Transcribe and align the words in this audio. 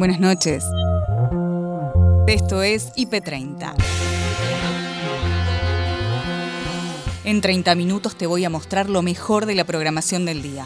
Buenas 0.00 0.18
noches. 0.18 0.64
Esto 2.26 2.62
es 2.62 2.90
IP30. 2.94 3.74
En 7.24 7.42
30 7.42 7.74
minutos 7.74 8.16
te 8.16 8.26
voy 8.26 8.46
a 8.46 8.48
mostrar 8.48 8.88
lo 8.88 9.02
mejor 9.02 9.44
de 9.44 9.54
la 9.54 9.64
programación 9.64 10.24
del 10.24 10.40
día. 10.40 10.64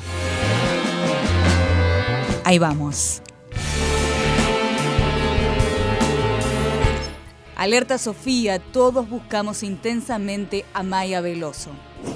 Ahí 2.44 2.60
vamos. 2.60 3.22
Alerta 7.56 7.98
Sofía, 7.98 8.60
todos 8.60 9.10
buscamos 9.10 9.64
intensamente 9.64 10.64
a 10.74 10.84
Maya 10.84 11.20
Veloso. 11.20 11.70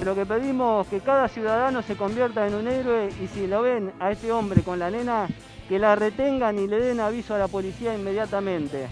Lo 0.04 0.14
que 0.14 0.24
pedimos 0.24 0.86
es 0.86 0.90
que 0.90 1.00
cada 1.00 1.26
ciudadano 1.26 1.82
se 1.82 1.96
convierta 1.96 2.46
en 2.46 2.54
un 2.54 2.68
héroe 2.68 3.08
y 3.20 3.26
si 3.26 3.48
lo 3.48 3.62
ven 3.62 3.92
a 3.98 4.12
este 4.12 4.30
hombre 4.30 4.62
con 4.62 4.78
la 4.78 4.92
nena, 4.92 5.26
que 5.68 5.78
la 5.78 5.94
retengan 5.94 6.58
y 6.58 6.66
le 6.66 6.78
den 6.80 7.00
aviso 7.00 7.34
a 7.34 7.38
la 7.38 7.48
policía 7.48 7.94
inmediatamente. 7.94 8.88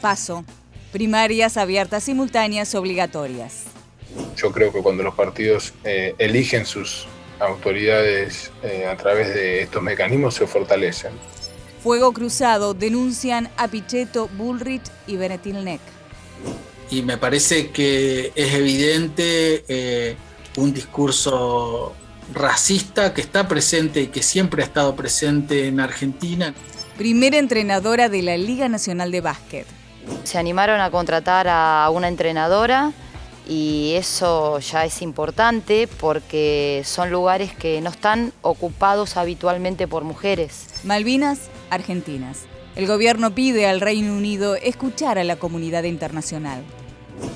Paso. 0.00 0.44
Primarias 0.92 1.56
abiertas, 1.56 2.04
simultáneas, 2.04 2.74
obligatorias. 2.74 3.64
Yo 4.36 4.52
creo 4.52 4.72
que 4.72 4.80
cuando 4.80 5.02
los 5.02 5.14
partidos 5.14 5.74
eh, 5.84 6.14
eligen 6.18 6.64
sus 6.64 7.06
autoridades 7.40 8.50
eh, 8.62 8.86
a 8.86 8.96
través 8.96 9.34
de 9.34 9.62
estos 9.62 9.82
mecanismos 9.82 10.34
se 10.34 10.46
fortalecen. 10.46 11.12
Fuego 11.82 12.12
Cruzado 12.12 12.74
denuncian 12.74 13.48
a 13.56 13.68
Pichetto, 13.68 14.28
Bullrich 14.36 14.82
y 15.06 15.16
Benetilnec. 15.16 15.80
Y 16.90 17.02
me 17.02 17.18
parece 17.18 17.70
que 17.70 18.32
es 18.34 18.54
evidente 18.54 19.64
eh, 19.68 20.16
un 20.56 20.72
discurso 20.72 21.94
racista 22.32 23.14
que 23.14 23.20
está 23.20 23.48
presente 23.48 24.02
y 24.02 24.06
que 24.08 24.22
siempre 24.22 24.62
ha 24.62 24.66
estado 24.66 24.94
presente 24.94 25.66
en 25.66 25.80
Argentina. 25.80 26.54
Primera 26.96 27.38
entrenadora 27.38 28.08
de 28.08 28.22
la 28.22 28.36
Liga 28.36 28.68
Nacional 28.68 29.10
de 29.10 29.20
Básquet. 29.20 29.66
Se 30.24 30.38
animaron 30.38 30.80
a 30.80 30.90
contratar 30.90 31.46
a 31.48 31.88
una 31.90 32.08
entrenadora 32.08 32.92
y 33.48 33.94
eso 33.94 34.58
ya 34.58 34.84
es 34.84 35.00
importante 35.00 35.88
porque 36.00 36.82
son 36.84 37.10
lugares 37.10 37.54
que 37.54 37.80
no 37.80 37.90
están 37.90 38.32
ocupados 38.42 39.16
habitualmente 39.16 39.88
por 39.88 40.04
mujeres. 40.04 40.66
Malvinas, 40.84 41.48
Argentinas. 41.70 42.44
El 42.76 42.86
gobierno 42.86 43.34
pide 43.34 43.66
al 43.66 43.80
Reino 43.80 44.12
Unido 44.12 44.54
escuchar 44.54 45.18
a 45.18 45.24
la 45.24 45.36
comunidad 45.36 45.84
internacional. 45.84 46.62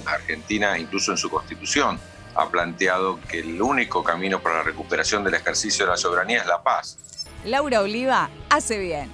Argentina, 0.05 0.79
incluso 0.79 1.11
en 1.11 1.19
su 1.19 1.29
constitución, 1.31 1.99
ha 2.35 2.49
planteado 2.49 3.21
que 3.29 3.41
el 3.41 3.61
único 3.61 4.03
camino 4.03 4.41
para 4.41 4.59
la 4.59 4.63
recuperación 4.63 5.25
del 5.25 5.35
ejercicio 5.35 5.85
de 5.85 5.93
la 5.93 5.97
soberanía 5.97 6.41
es 6.41 6.47
la 6.47 6.63
paz. 6.63 6.99
Laura 7.45 7.81
Oliva 7.81 8.31
hace 8.49 8.79
bien. 8.79 9.11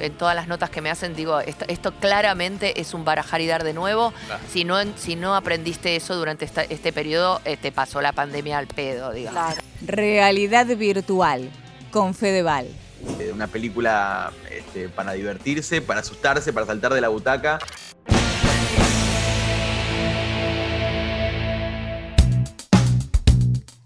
En 0.00 0.12
todas 0.14 0.34
las 0.34 0.48
notas 0.48 0.70
que 0.70 0.80
me 0.80 0.90
hacen, 0.90 1.14
digo, 1.14 1.38
esto, 1.40 1.92
claramente 2.00 2.80
es 2.80 2.94
un 2.94 3.04
barajar 3.04 3.40
y 3.40 3.46
dar 3.46 3.62
de 3.62 3.72
nuevo. 3.72 4.12
Si, 4.50 4.64
no, 4.64 4.76
si 4.96 5.14
no 5.14 5.36
aprendiste 5.36 5.94
eso 5.94 6.16
durante 6.16 6.46
este 6.46 6.92
periodo, 6.92 7.40
eh, 7.44 7.56
te 7.56 7.70
pasó 7.70 8.00
la 8.00 8.12
pandemia 8.12 8.58
al 8.58 8.66
pedo, 8.66 9.12
digamos. 9.12 9.54
Realidad 9.86 10.66
virtual, 10.66 11.48
con 11.92 12.14
Fedeval. 12.14 12.66
Eh, 13.20 13.30
una 13.32 13.46
película 13.46 14.32
este, 14.50 14.88
para 14.88 15.12
divertirse, 15.12 15.80
para 15.80 16.00
asustarse, 16.00 16.52
para 16.52 16.66
saltar 16.66 16.92
de 16.92 17.00
la 17.00 17.08
butaca. 17.08 17.60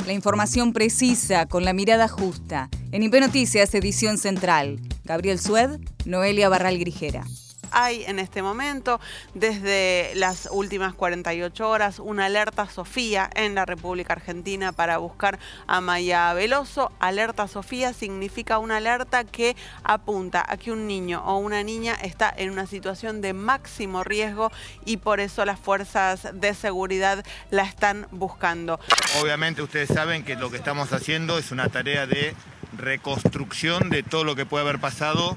La 0.06 0.12
información 0.12 0.72
precisa, 0.72 1.46
con 1.46 1.64
la 1.64 1.72
mirada 1.72 2.08
justa. 2.08 2.68
En 2.90 3.02
IP 3.02 3.20
Noticias, 3.20 3.74
edición 3.74 4.18
central. 4.18 4.80
Gabriel 5.04 5.38
Sued, 5.38 5.80
Noelia 6.04 6.48
Barral 6.48 6.78
Grijera 6.78 7.24
hay 7.72 8.04
en 8.04 8.18
este 8.18 8.42
momento, 8.42 9.00
desde 9.34 10.12
las 10.14 10.48
últimas 10.50 10.94
48 10.94 11.68
horas, 11.68 11.98
una 11.98 12.26
alerta 12.26 12.68
Sofía 12.68 13.28
en 13.34 13.54
la 13.54 13.64
República 13.64 14.12
Argentina 14.14 14.72
para 14.72 14.98
buscar 14.98 15.38
a 15.66 15.80
Maya 15.80 16.32
Veloso. 16.34 16.92
Alerta 17.00 17.48
Sofía 17.48 17.92
significa 17.92 18.58
una 18.58 18.76
alerta 18.76 19.24
que 19.24 19.56
apunta 19.84 20.44
a 20.46 20.56
que 20.56 20.72
un 20.72 20.86
niño 20.86 21.22
o 21.24 21.38
una 21.38 21.62
niña 21.62 21.94
está 21.94 22.32
en 22.36 22.50
una 22.50 22.66
situación 22.66 23.20
de 23.20 23.32
máximo 23.32 24.04
riesgo 24.04 24.50
y 24.84 24.98
por 24.98 25.20
eso 25.20 25.44
las 25.44 25.58
fuerzas 25.58 26.28
de 26.32 26.54
seguridad 26.54 27.24
la 27.50 27.64
están 27.64 28.06
buscando. 28.10 28.78
Obviamente 29.20 29.62
ustedes 29.62 29.88
saben 29.88 30.24
que 30.24 30.36
lo 30.36 30.50
que 30.50 30.56
estamos 30.56 30.92
haciendo 30.92 31.38
es 31.38 31.50
una 31.50 31.68
tarea 31.68 32.06
de 32.06 32.34
reconstrucción 32.76 33.90
de 33.90 34.02
todo 34.02 34.24
lo 34.24 34.36
que 34.36 34.46
puede 34.46 34.64
haber 34.64 34.78
pasado 34.78 35.36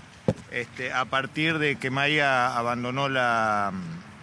este, 0.52 0.94
a 0.94 1.06
partir 1.06 1.60
de 1.60 1.76
que 1.76 1.90
Maya 1.90 2.56
abandonó 2.56 3.10
la, 3.10 3.74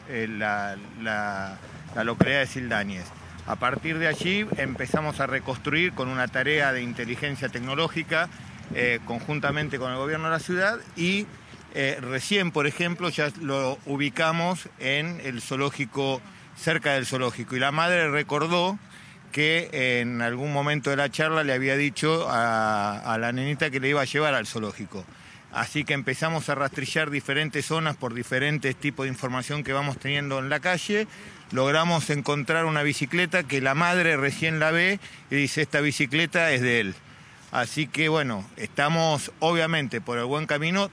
eh, 0.09 0.27
la, 0.29 1.59
localidad 2.05 2.41
de 2.41 2.47
Sildáñez. 2.47 3.05
A 3.47 3.57
partir 3.57 3.99
de 3.99 4.09
allí 4.09 4.47
empezamos 4.57 5.21
a 5.21 5.27
reconstruir 5.27 5.93
con 5.93 6.09
una 6.09 6.29
tarea 6.29 6.73
de 6.73 6.83
inteligencia 6.83 7.49
tecnológica 7.49 8.29
eh, 8.75 9.01
conjuntamente 9.05 9.79
con 9.79 9.91
el 9.91 9.99
gobierno 9.99 10.27
de 10.27 10.31
la 10.31 10.39
ciudad 10.39 10.79
y 10.97 11.27
eh, 11.75 11.99
recién, 12.01 12.51
por 12.51 12.67
ejemplo, 12.67 13.09
ya 13.09 13.31
lo 13.41 13.79
ubicamos 13.87 14.69
en 14.79 15.21
el 15.25 15.41
zoológico, 15.41 16.21
cerca 16.57 16.93
del 16.95 17.07
zoológico. 17.07 17.57
Y 17.57 17.61
la 17.61 17.73
madre 17.73 18.11
recordó 18.11 18.79
que 19.33 20.01
en 20.01 20.23
algún 20.23 20.53
momento 20.53 20.91
de 20.91 20.97
la 20.97 21.11
charla 21.11 21.43
le 21.43 21.53
había 21.53 21.77
dicho 21.77 22.29
a 22.31 23.17
la 23.19 23.33
nenita 23.33 23.71
que 23.71 23.81
le 23.81 23.89
iba 23.89 24.03
a 24.03 24.05
llevar 24.05 24.35
al 24.35 24.47
zoológico. 24.47 25.05
Así 25.53 25.85
que 25.85 25.93
empezamos 25.93 26.49
a 26.49 26.55
rastrillar 26.55 27.11
diferentes 27.11 27.67
zonas 27.67 27.97
por 27.97 28.15
diferentes 28.15 28.75
tipos 28.75 29.05
de 29.05 29.11
información 29.11 29.63
que 29.63 29.75
vamos 29.75 29.99
teniendo 29.99 30.39
en 30.39 30.49
la 30.49 30.61
calle. 30.61 31.07
Logramos 31.51 32.09
encontrar 32.09 32.65
una 32.65 32.83
bicicleta 32.83 33.43
que 33.43 33.61
la 33.61 33.75
madre 33.75 34.17
recién 34.17 34.59
la 34.59 34.71
ve 34.71 34.99
y 35.31 35.37
dice, 35.37 35.61
esta 35.61 35.83
bicicleta 35.83 36.51
es 36.53 36.63
de 36.63 36.81
él. 36.81 36.95
Así 37.51 37.87
que 37.87 38.09
bueno, 38.09 38.49
estamos 38.57 39.31
obviamente 39.41 40.01
por 40.01 40.17
el 40.17 40.25
buen 40.25 40.47
camino 40.47 40.91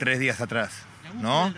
tres 0.00 0.18
días 0.18 0.40
atrás. 0.40 0.72
¿no? 1.20 1.54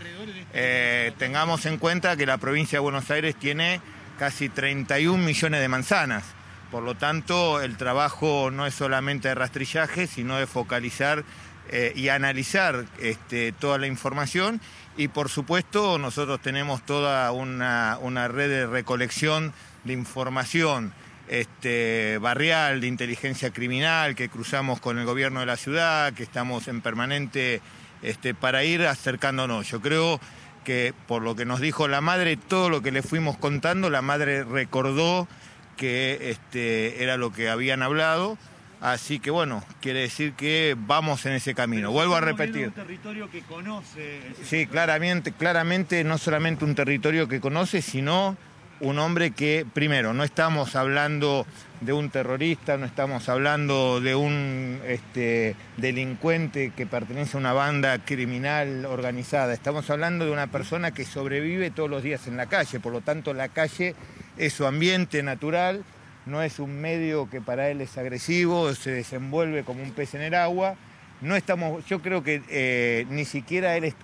Eh, 0.53 1.12
tengamos 1.19 1.65
en 1.65 1.78
cuenta 1.78 2.19
que 2.19 2.26
la 2.26 2.37
provincia 2.37 2.76
de 2.76 2.81
Buenos 2.81 3.10
Aires 3.10 3.34
tiene 3.34 3.81
casi 4.22 4.49
31 4.49 5.21
millones 5.21 5.60
de 5.60 5.66
manzanas. 5.66 6.22
Por 6.71 6.84
lo 6.84 6.94
tanto, 6.94 7.60
el 7.60 7.77
trabajo 7.77 8.53
no 8.53 8.66
es 8.66 8.75
solamente 8.75 9.27
de 9.27 9.34
rastrillaje, 9.34 10.06
sino 10.06 10.37
de 10.37 10.47
focalizar 10.47 11.25
eh, 11.72 11.93
y 11.97 12.09
analizar 12.09 12.84
este, 13.00 13.50
toda 13.50 13.78
la 13.78 13.88
información 13.88 14.60
y 14.97 15.09
por 15.09 15.28
supuesto 15.28 15.99
nosotros 15.99 16.41
tenemos 16.41 16.87
toda 16.87 17.33
una, 17.33 18.28
red 18.28 18.49
de 18.49 18.66
recolección 18.69 19.53
de 19.83 19.94
información 19.94 20.93
este, 21.27 22.19
barrial, 22.19 22.81
de 22.81 22.87
inteligencia 22.87 23.53
criminal, 23.53 24.15
que 24.15 24.28
cruzamos 24.28 24.78
con 24.78 25.00
el 25.00 25.04
gobierno 25.04 25.41
de 25.41 25.47
la 25.47 25.56
ciudad, 25.56 26.12
que 26.12 26.22
estamos 26.22 26.69
en 26.69 26.81
permanente 26.81 27.60
este, 28.03 28.34
para 28.34 28.62
ir 28.62 28.87
acercándonos. 28.87 29.69
Yo 29.69 29.81
creo 29.81 30.21
que 30.64 30.94
por 31.06 31.22
lo 31.22 31.36
que 31.36 31.44
nos 31.44 31.60
dijo 31.60 31.88
la 31.88 32.00
madre, 32.00 32.36
todo 32.36 32.70
lo 32.70 32.82
que 32.82 32.92
le 32.92 33.02
fuimos 33.02 33.36
contando, 33.36 33.90
la 33.90 34.02
madre 34.02 34.44
recordó 34.44 35.28
que 35.76 36.30
este, 36.30 37.02
era 37.02 37.16
lo 37.16 37.32
que 37.32 37.48
habían 37.48 37.82
hablado 37.82 38.38
Así 38.82 39.20
que 39.20 39.30
bueno, 39.30 39.62
quiere 39.80 40.00
decir 40.00 40.32
que 40.32 40.74
vamos 40.76 41.24
en 41.24 41.34
ese 41.34 41.54
camino. 41.54 41.92
Vuelvo 41.92 42.16
a 42.16 42.20
repetir. 42.20 42.66
Un 42.66 42.72
territorio 42.72 43.30
que 43.30 43.42
conoce. 43.42 44.20
Sí, 44.42 44.66
claramente, 44.66 45.30
claramente 45.30 46.02
no 46.02 46.18
solamente 46.18 46.64
un 46.64 46.74
territorio 46.74 47.28
que 47.28 47.40
conoce, 47.40 47.80
sino 47.80 48.36
un 48.80 48.98
hombre 48.98 49.30
que, 49.30 49.64
primero, 49.72 50.14
no 50.14 50.24
estamos 50.24 50.74
hablando 50.74 51.46
de 51.82 51.93
un 51.93 52.10
terrorista, 52.10 52.76
no 52.76 52.87
estamos 52.87 53.28
hablando 53.28 54.00
de 54.00 54.15
un 54.15 54.81
este, 54.87 55.54
delincuente 55.76 56.72
que 56.75 56.87
pertenece 56.87 57.36
a 57.36 57.41
una 57.41 57.53
banda 57.53 57.98
criminal 57.98 58.86
organizada, 58.86 59.53
estamos 59.53 59.91
hablando 59.91 60.24
de 60.24 60.30
una 60.30 60.47
persona 60.47 60.92
que 60.92 61.04
sobrevive 61.04 61.71
todos 61.71 61.91
los 61.91 62.03
días 62.03 62.27
en 62.27 62.36
la 62.36 62.47
calle, 62.47 62.80
por 62.80 62.92
lo 62.92 63.01
tanto 63.01 63.34
la 63.34 63.48
calle 63.48 63.95
es 64.39 64.53
su 64.53 64.66
ambiente 64.66 65.22
natural 65.22 65.84
no 66.27 66.42
es 66.42 66.59
un 66.59 66.80
medio 66.80 67.28
que 67.28 67.41
para 67.41 67.68
él 67.68 67.80
es 67.80 67.98
agresivo, 67.98 68.72
se 68.74 68.92
desenvuelve 68.92 69.65
como 69.65 69.83
un 69.83 69.91
pez 69.91 70.15
en 70.15 70.22
el 70.22 70.34
agua. 70.34 70.77
No 71.22 71.36
estamos, 71.36 71.86
yo 71.86 72.03
creo 72.03 72.24
que 72.24 72.42
eh, 72.48 73.07
ni 73.09 73.24
siquiera 73.24 73.77
él 73.77 73.95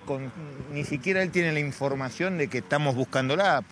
ni 0.72 0.84
siquiera 0.84 1.20
él 1.20 1.32
tiene 1.32 1.50
la 1.50 1.58
información 1.58 2.38
de 2.38 2.46
que 2.46 2.58
estamos 2.58 2.94
buscándola, 2.94 3.64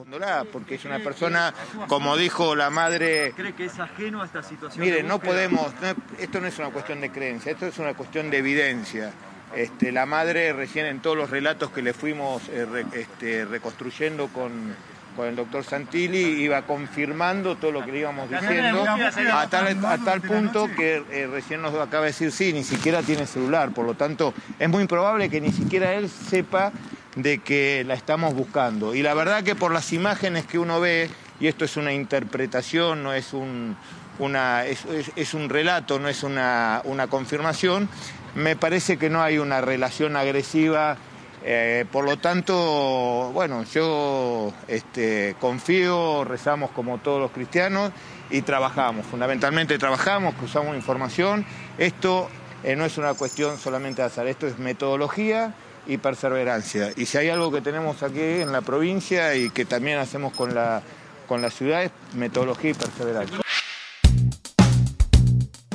porque 0.52 0.74
es 0.74 0.84
una 0.84 0.98
persona, 0.98 1.54
como 1.86 2.16
dijo 2.16 2.56
la 2.56 2.70
madre. 2.70 3.32
¿Cree 3.36 3.54
que 3.54 3.66
es 3.66 3.78
ajeno 3.78 4.22
a 4.22 4.26
esta 4.26 4.42
situación? 4.42 4.84
Mire, 4.84 5.04
no 5.04 5.20
podemos, 5.20 5.72
esto 6.18 6.40
no 6.40 6.48
es 6.48 6.58
una 6.58 6.70
cuestión 6.70 7.00
de 7.00 7.10
creencia, 7.10 7.52
esto 7.52 7.66
es 7.66 7.78
una 7.78 7.94
cuestión 7.94 8.30
de 8.30 8.38
evidencia. 8.38 9.12
Este, 9.54 9.92
la 9.92 10.06
madre 10.06 10.52
recién 10.52 10.86
en 10.86 10.98
todos 10.98 11.16
los 11.16 11.30
relatos 11.30 11.70
que 11.70 11.82
le 11.82 11.92
fuimos 11.92 12.42
eh, 12.48 12.66
este, 12.94 13.44
reconstruyendo 13.44 14.26
con, 14.26 14.74
con 15.16 15.26
el 15.26 15.34
doctor 15.34 15.64
Santilli, 15.64 16.42
iba 16.42 16.62
confirmando 16.62 17.56
todo 17.56 17.72
lo 17.72 17.84
que 17.84 17.92
le 17.92 18.00
íbamos 18.00 18.28
diciendo, 18.30 18.84
a 19.32 19.48
tal, 19.48 19.84
a 19.84 19.98
tal 19.98 20.20
punto 20.20 20.68
que 20.76 21.02
eh, 21.10 21.26
recién 21.26 21.62
nos 21.62 21.74
acaba 21.74 22.02
de 22.04 22.08
decir, 22.10 22.30
sí, 22.30 22.52
ni 22.52 22.62
siquiera 22.62 23.02
tiene 23.02 23.26
celular, 23.26 23.70
por 23.70 23.86
lo 23.86 23.94
tanto 23.94 24.34
es 24.58 24.68
muy 24.68 24.82
improbable 24.82 25.28
que 25.30 25.40
ni 25.40 25.50
siquiera 25.52 25.94
él 25.94 26.08
sepa 26.10 26.70
de 27.16 27.38
que 27.38 27.82
la 27.86 27.94
estamos 27.94 28.34
buscando. 28.34 28.94
Y 28.94 29.02
la 29.02 29.14
verdad 29.14 29.42
que 29.42 29.54
por 29.54 29.72
las 29.72 29.92
imágenes 29.94 30.44
que 30.44 30.58
uno 30.58 30.80
ve, 30.80 31.08
y 31.40 31.46
esto 31.46 31.64
es 31.64 31.76
una 31.78 31.92
interpretación, 31.92 33.02
no 33.02 33.12
es 33.14 33.32
un, 33.32 33.76
una, 34.18 34.66
es, 34.66 34.84
es- 34.84 35.12
es 35.16 35.32
un 35.34 35.48
relato, 35.48 35.98
no 35.98 36.08
es 36.08 36.22
una, 36.22 36.82
una 36.84 37.06
confirmación, 37.06 37.88
me 38.34 38.54
parece 38.54 38.98
que 38.98 39.08
no 39.08 39.22
hay 39.22 39.38
una 39.38 39.62
relación 39.62 40.14
agresiva. 40.16 40.98
Eh, 41.48 41.84
por 41.92 42.04
lo 42.04 42.16
tanto, 42.16 43.30
bueno, 43.32 43.62
yo 43.72 44.52
este, 44.66 45.36
confío, 45.38 46.24
rezamos 46.24 46.72
como 46.72 46.98
todos 46.98 47.20
los 47.20 47.30
cristianos 47.30 47.92
y 48.30 48.42
trabajamos. 48.42 49.06
Fundamentalmente 49.06 49.78
trabajamos, 49.78 50.34
cruzamos 50.34 50.74
información. 50.74 51.46
Esto 51.78 52.28
eh, 52.64 52.74
no 52.74 52.84
es 52.84 52.98
una 52.98 53.14
cuestión 53.14 53.58
solamente 53.58 54.02
de 54.02 54.08
azar, 54.08 54.26
esto 54.26 54.48
es 54.48 54.58
metodología 54.58 55.54
y 55.86 55.98
perseverancia. 55.98 56.90
Y 56.96 57.06
si 57.06 57.16
hay 57.18 57.28
algo 57.28 57.52
que 57.52 57.60
tenemos 57.60 58.02
aquí 58.02 58.20
en 58.20 58.50
la 58.50 58.62
provincia 58.62 59.36
y 59.36 59.50
que 59.50 59.64
también 59.64 59.98
hacemos 59.98 60.32
con 60.32 60.52
la, 60.52 60.82
con 61.28 61.42
la 61.42 61.50
ciudad 61.50 61.84
es 61.84 61.92
metodología 62.16 62.72
y 62.72 62.74
perseverancia. 62.74 63.38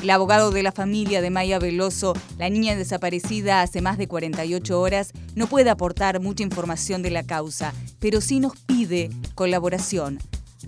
El 0.01 0.09
abogado 0.09 0.50
de 0.50 0.63
la 0.63 0.71
familia 0.71 1.21
de 1.21 1.30
Maya 1.30 1.59
Veloso, 1.59 2.13
la 2.39 2.50
niña 2.50 2.75
desaparecida 2.75 3.62
hace 3.62 3.81
más 3.81 4.00
de 4.00 4.07
48 4.07 4.81
horas, 4.81 5.12
no 5.36 5.45
puede 5.45 5.69
aportar 5.69 6.19
mucha 6.19 6.42
información 6.42 7.03
de 7.03 7.12
la 7.12 7.21
causa, 7.21 7.71
pero 8.00 8.19
sí 8.19 8.39
nos 8.39 8.57
pide 8.57 9.12
colaboración. 9.36 10.18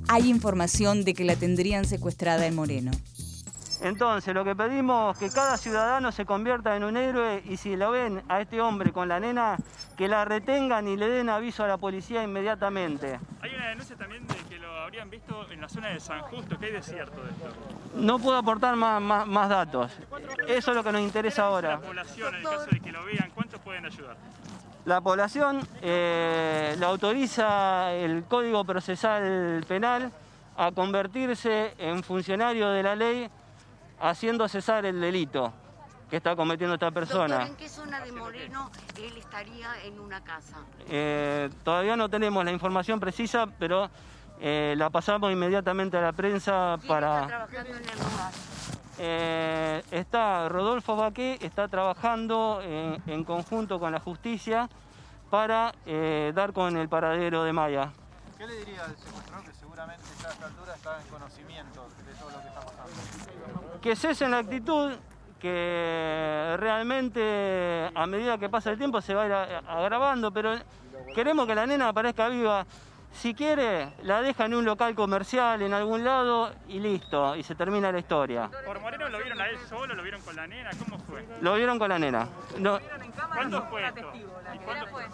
Hay 0.08 0.30
información 0.30 1.04
de 1.04 1.16
que 1.16 1.24
la 1.24 1.36
tendrían 1.36 1.86
secuestrada 1.86 2.46
en 2.46 2.54
Moreno. 2.54 2.92
Entonces, 3.82 4.36
lo 4.36 4.46
que 4.46 4.56
pedimos 4.56 5.16
es 5.16 5.20
que 5.20 5.36
cada 5.36 5.58
ciudadano 5.58 6.12
se 6.12 6.26
convierta 6.26 6.78
en 6.78 6.84
un 6.84 6.96
héroe 6.96 7.42
y 7.50 7.58
si 7.58 7.76
lo 7.76 7.90
ven 7.90 8.22
a 8.30 8.40
este 8.40 8.62
hombre 8.62 8.94
con 8.94 9.10
la 9.10 9.20
nena, 9.20 9.58
que 9.98 10.08
la 10.08 10.26
retengan 10.26 10.88
y 10.88 10.96
le 10.96 11.10
den 11.10 11.30
aviso 11.30 11.64
a 11.64 11.68
la 11.68 11.78
policía 11.78 12.24
inmediatamente. 12.24 13.20
Hay 13.42 13.56
una 13.56 13.70
denuncia 13.70 13.96
también 13.96 14.28
de 14.28 14.36
que 14.48 14.53
habrían 14.84 15.10
visto 15.10 15.50
en 15.52 15.62
la 15.62 15.70
zona 15.70 15.90
de 15.90 16.00
San 16.00 16.22
Justo, 16.24 16.58
que 16.58 16.66
hay 16.68 16.72
desierto 16.74 17.22
de 17.24 17.30
esto. 17.32 17.48
No 17.96 18.20
puedo 18.20 18.38
aportar 18.38 18.76
más, 18.76 19.02
más- 19.02 19.26
más 19.28 19.50
datos. 19.50 19.92
Eso 20.48 20.72
es 20.72 20.78
lo 20.78 20.84
que 20.84 20.92
nos 20.92 21.02
interesa 21.02 21.46
ahora. 21.46 21.72
La 21.72 21.80
población, 21.82 22.30
en 22.36 22.36
el 22.36 22.44
caso 22.44 22.66
de 22.72 22.80
que 22.80 22.92
lo 22.92 23.06
vean, 23.06 23.32
¿cuántos 23.34 23.60
pueden 23.62 23.86
ayudar? 23.86 24.16
La 24.86 25.00
población 25.02 25.66
eh, 25.82 26.76
le 26.78 26.86
autoriza 26.86 27.94
el 27.94 28.26
Código 28.26 28.66
Procesal 28.66 29.64
Penal 29.68 30.12
a 30.58 30.72
convertirse 30.72 31.74
en 31.78 32.04
funcionario 32.04 32.70
de 32.70 32.84
la 32.84 32.96
ley 32.96 33.30
haciendo 34.02 34.48
cesar 34.50 34.86
el 34.86 35.00
delito 35.00 35.54
que 36.10 36.18
está 36.18 36.36
cometiendo 36.36 36.74
esta 36.76 36.92
persona. 36.92 37.36
Doctor, 37.40 37.48
¿en 37.52 37.56
qué 37.56 37.70
zona 37.70 38.02
de 38.02 38.12
Moreno 38.12 38.70
él 38.98 39.18
estaría 39.18 39.70
en 39.86 40.00
una 40.00 40.22
casa? 40.24 40.58
Eh, 40.90 41.50
todavía 41.64 41.96
no 41.96 42.10
tenemos 42.10 42.44
la 42.44 42.52
información 42.52 43.00
precisa, 43.00 43.48
pero 43.58 43.90
eh, 44.46 44.76
la 44.78 44.90
pasamos 44.90 45.32
inmediatamente 45.32 45.96
a 45.98 46.02
la 46.02 46.12
prensa 46.12 46.76
¿Quién 46.78 46.88
para... 46.90 47.22
está 47.22 47.28
trabajando 47.28 47.70
en 47.70 47.90
el 47.90 47.98
lugar? 47.98 48.32
Eh, 49.00 49.84
está 49.90 50.50
Rodolfo 50.50 50.98
Baqué, 50.98 51.40
está 51.42 51.70
trabajando 51.70 52.62
en, 52.62 53.02
en 53.08 53.24
conjunto 53.24 53.80
con 53.80 53.94
la 53.94 54.00
justicia 54.02 54.70
para 55.30 55.74
eh, 55.86 56.34
dar 56.36 56.52
con 56.52 56.76
el 56.78 56.90
paradero 56.90 57.44
de 57.44 57.54
Maya. 57.54 57.92
¿Qué 58.38 58.46
le 58.46 58.58
diría 58.58 58.84
al 58.84 58.96
secuestrador 58.98 59.46
que 59.46 59.54
seguramente 59.54 60.04
ya 60.22 60.28
a 60.28 60.32
esta 60.32 60.46
altura 60.46 60.76
está 60.76 61.02
en 61.02 61.08
conocimiento 61.08 61.88
de 62.06 62.14
todo 62.14 62.30
lo 62.30 62.42
que 62.42 62.48
está 62.50 62.60
pasando? 62.60 63.82
Que 63.82 63.96
cesen 63.96 64.32
la 64.32 64.40
actitud, 64.40 64.92
que 65.40 66.56
realmente 66.60 67.92
a 67.96 68.06
medida 68.06 68.38
que 68.38 68.50
pasa 68.50 68.72
el 68.72 68.78
tiempo 68.78 69.02
se 69.02 69.16
va 69.16 69.24
a 69.24 69.26
ir 69.26 69.34
agravando, 69.68 70.32
pero 70.32 70.54
queremos 71.16 71.48
que 71.48 71.56
la 71.56 71.66
nena 71.66 71.88
aparezca 71.88 72.28
viva. 72.28 72.66
Si 73.14 73.34
quiere, 73.34 73.94
la 74.04 74.22
deja 74.22 74.46
en 74.46 74.56
un 74.56 74.66
local 74.66 74.96
comercial, 74.96 75.62
en 75.62 75.74
algún 75.74 76.04
lado, 76.04 76.52
y 76.68 76.80
listo, 76.80 77.36
y 77.36 77.44
se 77.44 77.56
termina 77.56 77.92
la 77.92 78.00
historia. 78.00 78.50
¿Por 78.66 78.80
Moreno 78.80 79.08
lo 79.10 79.18
vieron 79.20 79.40
a 79.40 79.48
él 79.50 79.58
solo? 79.70 79.94
¿Lo 79.94 80.04
vieron 80.04 80.22
con 80.22 80.36
la 80.36 80.48
nena? 80.48 80.72
¿Cómo 80.78 80.98
fue? 81.00 81.26
Lo 81.42 81.56
vieron 81.56 81.80
con 81.80 81.90
la 81.90 82.00
nena. 82.00 82.28
No, 82.58 82.80
¿Cuándo 83.34 83.64
fue 83.68 83.88
esto? 83.88 84.12
¿Y 84.54 84.58
cuándo 84.60 84.88
fue? 84.88 85.06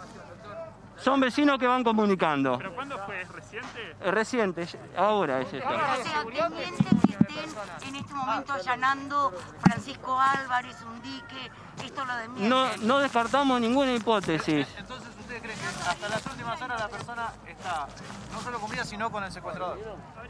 son 1.00 1.20
vecinos 1.20 1.58
que 1.58 1.66
van 1.66 1.82
comunicando. 1.82 2.58
¿Pero 2.58 2.74
cuándo 2.74 2.98
fue? 3.06 3.22
¿Es 3.22 3.28
reciente? 3.30 3.96
Es 4.00 4.10
reciente, 4.14 4.68
ahora 4.96 5.40
es 5.40 5.52
esto. 5.52 5.68
O 5.68 5.72
sea, 5.72 6.24
teniente 6.24 6.84
que 7.26 7.40
estén 7.40 7.88
en 7.88 7.96
este 7.96 8.14
momento 8.14 8.52
allanando 8.52 9.32
Francisco 9.60 10.18
Álvarez, 10.20 10.76
un 10.82 11.02
dique, 11.02 11.50
esto 11.84 12.04
lo 12.04 12.16
de 12.16 12.28
mierda. 12.28 12.48
No, 12.48 12.76
no 12.82 12.98
descartamos 12.98 13.60
ninguna 13.60 13.94
hipótesis. 13.94 14.68
Entonces, 14.78 15.08
¿ustedes 15.30 15.42
creen 15.42 15.58
que 15.60 15.88
hasta 15.88 16.08
las 16.08 16.26
últimas 16.26 16.60
horas 16.60 16.80
la 16.80 16.88
persona 16.88 17.32
está 17.46 17.86
no 18.32 18.40
solo 18.40 18.58
con 18.58 18.70
vida, 18.70 18.84
sino 18.84 19.12
con 19.12 19.22
el 19.22 19.30
secuestrador? 19.30 19.78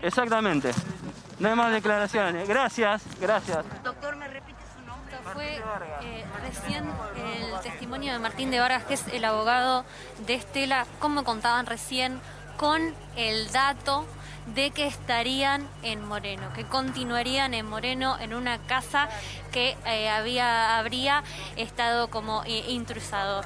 Exactamente. 0.02 0.72
No 1.38 1.48
hay 1.48 1.54
más 1.54 1.72
declaraciones. 1.72 2.46
Gracias, 2.46 3.02
gracias. 3.18 3.64
Doctor, 3.82 4.16
¿me 4.16 4.28
repite 4.28 4.60
su 4.76 4.86
nombre? 4.86 5.16
Fue 5.32 5.62
eh, 6.02 6.26
recién 6.42 6.84
el 7.16 7.60
testimonio 7.62 8.12
de 8.12 8.18
Martín 8.18 8.50
de 8.50 8.60
Vargas, 8.60 8.84
que 8.84 8.94
es 8.94 9.08
el 9.08 9.24
abogado 9.24 9.86
de 10.26 10.34
Estela, 10.34 10.86
como 10.98 11.24
contaban 11.24 11.64
recién, 11.64 12.20
con 12.58 12.94
el 13.16 13.50
dato 13.52 14.04
de 14.54 14.70
que 14.70 14.86
estarían 14.86 15.66
en 15.82 16.06
Moreno, 16.06 16.52
que 16.54 16.64
continuarían 16.64 17.54
en 17.54 17.66
Moreno 17.66 18.18
en 18.18 18.34
una 18.34 18.58
casa 18.58 19.08
que 19.52 19.76
eh, 19.86 20.10
había, 20.10 20.78
habría 20.78 21.22
estado 21.56 22.08
como 22.08 22.42
eh, 22.44 22.64
intrusado. 22.68 23.42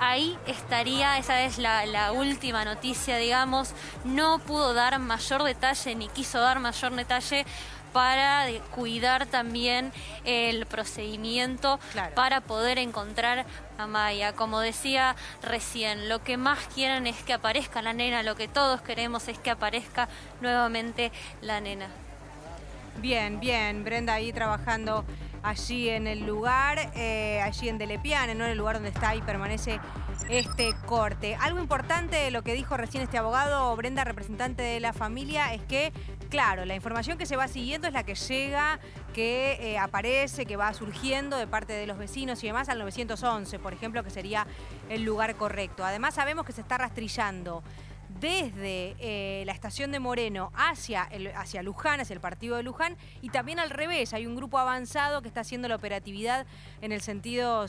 Ahí 0.00 0.38
estaría, 0.46 1.18
esa 1.18 1.42
es 1.42 1.58
la, 1.58 1.84
la 1.86 2.12
última 2.12 2.64
noticia, 2.64 3.16
digamos, 3.16 3.74
no 4.04 4.38
pudo 4.38 4.72
dar 4.74 4.98
mayor 4.98 5.42
detalle 5.42 5.94
ni 5.94 6.08
quiso 6.08 6.38
dar 6.38 6.60
mayor 6.60 6.94
detalle 6.94 7.44
para 7.92 8.46
cuidar 8.74 9.26
también 9.26 9.92
el 10.24 10.66
procedimiento 10.66 11.80
para 12.14 12.40
poder 12.40 12.78
encontrar 12.78 13.46
a 13.78 13.86
Maya. 13.86 14.34
Como 14.34 14.60
decía 14.60 15.16
recién, 15.42 16.08
lo 16.08 16.22
que 16.22 16.36
más 16.36 16.58
quieren 16.74 17.06
es 17.06 17.16
que 17.22 17.32
aparezca 17.32 17.82
la 17.82 17.92
nena, 17.92 18.22
lo 18.22 18.36
que 18.36 18.48
todos 18.48 18.80
queremos 18.82 19.28
es 19.28 19.38
que 19.38 19.50
aparezca 19.50 20.08
nuevamente 20.40 21.12
la 21.40 21.60
nena. 21.60 21.88
Bien, 22.98 23.38
bien, 23.38 23.84
Brenda 23.84 24.14
ahí 24.14 24.32
trabajando 24.32 25.04
allí 25.42 25.88
en 25.88 26.06
el 26.06 26.26
lugar, 26.26 26.92
eh, 26.94 27.40
allí 27.42 27.68
en 27.68 27.78
Delepiane, 27.78 28.34
¿no? 28.34 28.44
en 28.44 28.50
el 28.50 28.58
lugar 28.58 28.76
donde 28.76 28.90
está 28.90 29.14
y 29.14 29.22
permanece 29.22 29.80
este 30.28 30.74
corte. 30.86 31.36
Algo 31.40 31.58
importante 31.58 32.16
de 32.16 32.30
lo 32.30 32.42
que 32.42 32.54
dijo 32.54 32.76
recién 32.76 33.02
este 33.02 33.18
abogado, 33.18 33.74
Brenda, 33.76 34.04
representante 34.04 34.62
de 34.62 34.80
la 34.80 34.92
familia, 34.92 35.54
es 35.54 35.62
que, 35.62 35.92
claro, 36.28 36.64
la 36.64 36.74
información 36.74 37.18
que 37.18 37.26
se 37.26 37.36
va 37.36 37.48
siguiendo 37.48 37.86
es 37.86 37.94
la 37.94 38.02
que 38.02 38.14
llega, 38.14 38.78
que 39.14 39.58
eh, 39.60 39.78
aparece, 39.78 40.44
que 40.44 40.56
va 40.56 40.72
surgiendo 40.74 41.36
de 41.36 41.46
parte 41.46 41.72
de 41.72 41.86
los 41.86 41.98
vecinos 41.98 42.42
y 42.44 42.48
demás 42.48 42.68
al 42.68 42.78
911, 42.78 43.58
por 43.58 43.72
ejemplo, 43.72 44.04
que 44.04 44.10
sería 44.10 44.46
el 44.88 45.02
lugar 45.04 45.34
correcto. 45.36 45.84
Además 45.84 46.14
sabemos 46.14 46.44
que 46.44 46.52
se 46.52 46.60
está 46.60 46.78
rastrillando 46.78 47.62
desde 48.20 48.96
eh, 48.98 49.44
la 49.46 49.52
estación 49.52 49.92
de 49.92 50.00
Moreno 50.00 50.50
hacia, 50.54 51.08
hacia 51.36 51.62
Luján, 51.62 52.00
hacia 52.00 52.14
el 52.14 52.20
partido 52.20 52.56
de 52.56 52.62
Luján, 52.62 52.96
y 53.22 53.30
también 53.30 53.58
al 53.58 53.70
revés, 53.70 54.12
hay 54.14 54.26
un 54.26 54.36
grupo 54.36 54.58
avanzado 54.58 55.22
que 55.22 55.28
está 55.28 55.40
haciendo 55.40 55.68
la 55.68 55.76
operatividad 55.76 56.46
en 56.80 56.92
el 56.92 57.00
sentido 57.00 57.66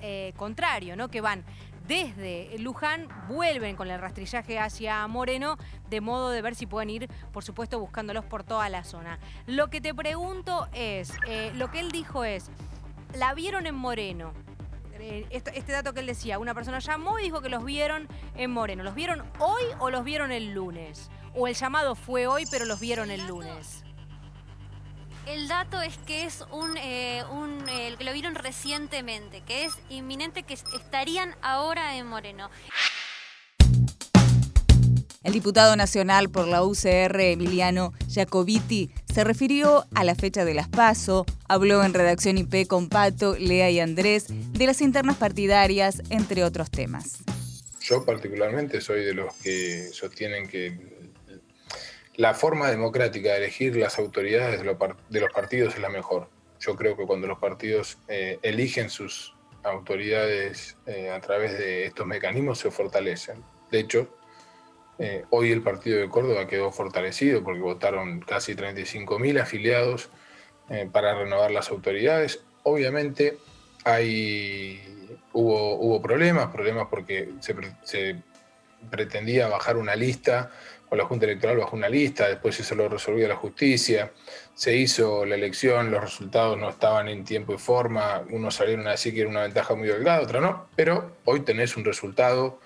eh, 0.00 0.32
contrario, 0.36 0.96
¿no? 0.96 1.08
que 1.08 1.20
van 1.20 1.44
desde 1.86 2.56
Luján, 2.58 3.08
vuelven 3.26 3.74
con 3.74 3.90
el 3.90 4.00
rastrillaje 4.00 4.60
hacia 4.60 5.06
Moreno, 5.08 5.58
de 5.88 6.00
modo 6.00 6.30
de 6.30 6.40
ver 6.40 6.54
si 6.54 6.66
pueden 6.66 6.88
ir, 6.88 7.08
por 7.32 7.42
supuesto, 7.42 7.80
buscándolos 7.80 8.24
por 8.24 8.44
toda 8.44 8.68
la 8.68 8.84
zona. 8.84 9.18
Lo 9.46 9.70
que 9.70 9.80
te 9.80 9.92
pregunto 9.92 10.68
es, 10.72 11.12
eh, 11.26 11.50
lo 11.56 11.70
que 11.70 11.80
él 11.80 11.90
dijo 11.90 12.24
es, 12.24 12.50
la 13.14 13.34
vieron 13.34 13.66
en 13.66 13.74
Moreno, 13.74 14.32
este 15.00 15.72
dato 15.72 15.92
que 15.94 16.00
él 16.00 16.06
decía, 16.06 16.38
una 16.38 16.54
persona 16.54 16.78
llamó 16.78 17.18
y 17.18 17.24
dijo 17.24 17.40
que 17.40 17.48
los 17.48 17.64
vieron 17.64 18.08
en 18.36 18.50
Moreno. 18.50 18.82
¿Los 18.82 18.94
vieron 18.94 19.22
hoy 19.38 19.62
o 19.78 19.90
los 19.90 20.04
vieron 20.04 20.30
el 20.32 20.52
lunes? 20.54 21.10
¿O 21.34 21.46
el 21.48 21.54
llamado 21.54 21.94
fue 21.94 22.26
hoy 22.26 22.44
pero 22.50 22.64
los 22.64 22.80
vieron 22.80 23.10
el 23.10 23.26
lunes? 23.26 23.84
El 25.26 25.46
dato 25.48 25.80
es 25.80 25.96
que 25.98 26.24
es 26.24 26.44
un, 26.50 26.76
eh, 26.76 27.22
un 27.30 27.68
eh, 27.68 27.94
lo 28.00 28.12
vieron 28.12 28.34
recientemente, 28.34 29.42
que 29.42 29.64
es 29.64 29.78
inminente 29.88 30.42
que 30.42 30.54
est- 30.54 30.66
estarían 30.74 31.36
ahora 31.42 31.96
en 31.96 32.06
Moreno. 32.06 32.50
El 35.22 35.34
diputado 35.34 35.76
nacional 35.76 36.30
por 36.30 36.48
la 36.48 36.62
UCR, 36.62 37.20
Emiliano 37.20 37.92
Jacobiti, 38.10 38.90
se 39.12 39.22
refirió 39.22 39.84
a 39.94 40.02
la 40.02 40.14
fecha 40.14 40.46
de 40.46 40.54
las 40.54 40.68
PASO, 40.68 41.26
habló 41.46 41.84
en 41.84 41.92
redacción 41.92 42.38
IP 42.38 42.66
con 42.66 42.88
Pato, 42.88 43.36
Lea 43.36 43.70
y 43.70 43.80
Andrés 43.80 44.28
de 44.28 44.66
las 44.66 44.80
internas 44.80 45.18
partidarias, 45.18 46.00
entre 46.08 46.42
otros 46.42 46.70
temas. 46.70 47.18
Yo 47.82 48.02
particularmente 48.06 48.80
soy 48.80 49.04
de 49.04 49.12
los 49.12 49.34
que 49.34 49.88
sostienen 49.92 50.48
que 50.48 50.78
la 52.16 52.32
forma 52.32 52.70
democrática 52.70 53.32
de 53.32 53.38
elegir 53.44 53.76
las 53.76 53.98
autoridades 53.98 54.58
de 54.58 55.20
los 55.20 55.32
partidos 55.34 55.74
es 55.74 55.82
la 55.82 55.90
mejor. 55.90 56.30
Yo 56.60 56.76
creo 56.76 56.96
que 56.96 57.04
cuando 57.04 57.26
los 57.26 57.38
partidos 57.38 57.98
eh, 58.08 58.38
eligen 58.40 58.88
sus 58.88 59.34
autoridades 59.64 60.78
eh, 60.86 61.10
a 61.10 61.20
través 61.20 61.58
de 61.58 61.84
estos 61.84 62.06
mecanismos 62.06 62.58
se 62.58 62.70
fortalecen. 62.70 63.44
De 63.70 63.80
hecho, 63.80 64.16
eh, 65.00 65.24
hoy 65.30 65.50
el 65.50 65.62
partido 65.62 65.98
de 65.98 66.08
Córdoba 66.08 66.46
quedó 66.46 66.70
fortalecido 66.70 67.42
porque 67.42 67.60
votaron 67.60 68.20
casi 68.20 68.54
35.000 68.54 69.40
afiliados 69.40 70.10
para 70.92 71.18
renovar 71.18 71.50
las 71.50 71.68
autoridades. 71.70 72.44
Obviamente 72.62 73.38
hay, 73.82 74.80
hubo, 75.32 75.74
hubo 75.74 76.00
problemas, 76.00 76.52
problemas 76.52 76.86
porque 76.88 77.30
se, 77.40 77.56
se 77.82 78.22
pretendía 78.88 79.48
bajar 79.48 79.76
una 79.76 79.96
lista 79.96 80.52
o 80.90 80.96
la 80.96 81.04
Junta 81.04 81.24
Electoral 81.24 81.56
bajó 81.56 81.76
una 81.76 81.88
lista, 81.88 82.28
después 82.28 82.58
eso 82.58 82.74
lo 82.74 82.88
resolvió 82.88 83.28
la 83.28 83.36
justicia, 83.36 84.10
se 84.54 84.76
hizo 84.76 85.24
la 85.24 85.36
elección, 85.36 85.90
los 85.90 86.02
resultados 86.02 86.58
no 86.58 86.68
estaban 86.68 87.08
en 87.08 87.24
tiempo 87.24 87.54
y 87.54 87.58
forma, 87.58 88.24
unos 88.30 88.56
salieron 88.56 88.86
a 88.88 88.92
decir 88.92 89.14
que 89.14 89.20
era 89.20 89.30
una 89.30 89.42
ventaja 89.42 89.74
muy 89.74 89.88
delgada, 89.88 90.20
otra 90.20 90.40
no, 90.40 90.66
pero 90.74 91.12
hoy 91.24 91.40
tenés 91.40 91.76
un 91.76 91.84
resultado, 91.84 92.58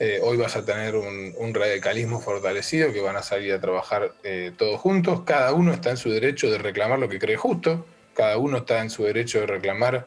eh, 0.00 0.18
hoy 0.22 0.36
vas 0.36 0.56
a 0.56 0.64
tener 0.64 0.96
un, 0.96 1.54
radicalismo 1.54 2.20
fortalecido 2.20 2.92
que 2.92 3.00
van 3.00 3.16
a 3.16 3.22
salir 3.22 3.52
a 3.52 3.60
trabajar 3.60 4.12
eh, 4.24 4.52
todos 4.56 4.80
juntos, 4.80 5.22
cada 5.24 5.52
uno 5.52 5.72
está 5.72 5.90
en 5.90 5.96
su 5.96 6.10
derecho 6.10 6.50
de 6.50 6.58
reclamar 6.58 6.98
lo 6.98 7.08
que 7.08 7.20
cree 7.20 7.36
justo, 7.36 7.86
cada 8.12 8.38
uno 8.38 8.58
está 8.58 8.80
en 8.80 8.90
su 8.90 9.04
derecho 9.04 9.40
de 9.40 9.46
reclamar 9.46 10.06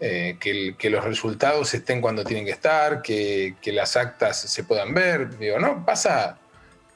eh, 0.00 0.36
que, 0.40 0.90
los 0.90 1.04
resultados 1.04 1.74
estén 1.74 2.00
cuando 2.00 2.24
tienen 2.24 2.44
que 2.44 2.52
estar, 2.52 3.02
que, 3.02 3.54
las 3.66 3.96
actas 3.96 4.40
se 4.40 4.64
puedan 4.64 4.94
ver, 4.94 5.28
no, 5.60 5.84
pasa 5.84 6.38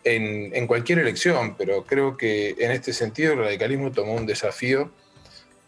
en, 0.05 0.67
cualquier 0.67 1.01
elección, 1.01 1.57
pero 1.57 1.85
creo 1.85 2.17
que 2.17 2.57
en 2.59 2.71
este 2.71 2.93
sentido 2.93 3.35
el 3.35 3.41
radicalismo 3.41 3.93
tomó 3.93 4.15
un 4.15 4.27
desafío 4.27 4.91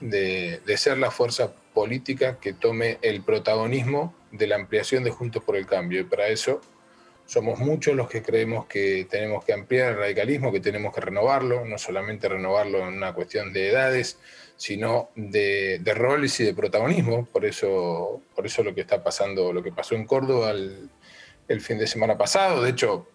de, 0.00 0.60
ser 0.76 0.98
la 0.98 1.10
fuerza 1.10 1.52
política 1.72 2.38
que 2.40 2.52
tome 2.52 2.98
el 3.02 3.22
protagonismo 3.22 4.14
de 4.36 4.46
la 4.46 4.56
ampliación 4.56 5.04
de 5.04 5.10
Juntos 5.10 5.42
por 5.42 5.56
el 5.56 5.66
Cambio. 5.66 6.00
Y 6.00 6.04
para 6.04 6.28
eso 6.28 6.60
somos 7.26 7.58
muchos 7.58 7.94
los 7.94 8.08
que 8.08 8.22
creemos 8.22 8.66
que 8.66 9.06
tenemos 9.08 9.44
que 9.44 9.52
ampliar 9.52 9.92
el 9.92 9.98
radicalismo, 9.98 10.52
que 10.52 10.60
tenemos 10.60 10.94
que 10.94 11.00
renovarlo, 11.00 11.64
no 11.64 11.78
solamente 11.78 12.28
renovarlo 12.28 12.86
en 12.86 12.94
una 12.94 13.14
cuestión 13.14 13.52
de 13.52 13.70
edades, 13.70 14.18
sino 14.56 15.10
de, 15.14 15.80
roles 15.94 16.38
y 16.40 16.44
de 16.44 16.54
protagonismo. 16.54 17.26
Por 17.26 17.44
eso, 17.44 18.20
por 18.34 18.46
eso 18.46 18.62
lo 18.62 18.74
que 18.74 18.82
está 18.82 19.02
pasando, 19.02 19.52
lo 19.52 19.62
que 19.62 19.72
pasó 19.72 19.94
en 19.94 20.06
Córdoba 20.06 20.50
el, 20.50 21.60
fin 21.60 21.78
de 21.78 21.86
semana 21.86 22.18
pasado, 22.18 22.62
de 22.62 22.70
hecho, 22.70 23.08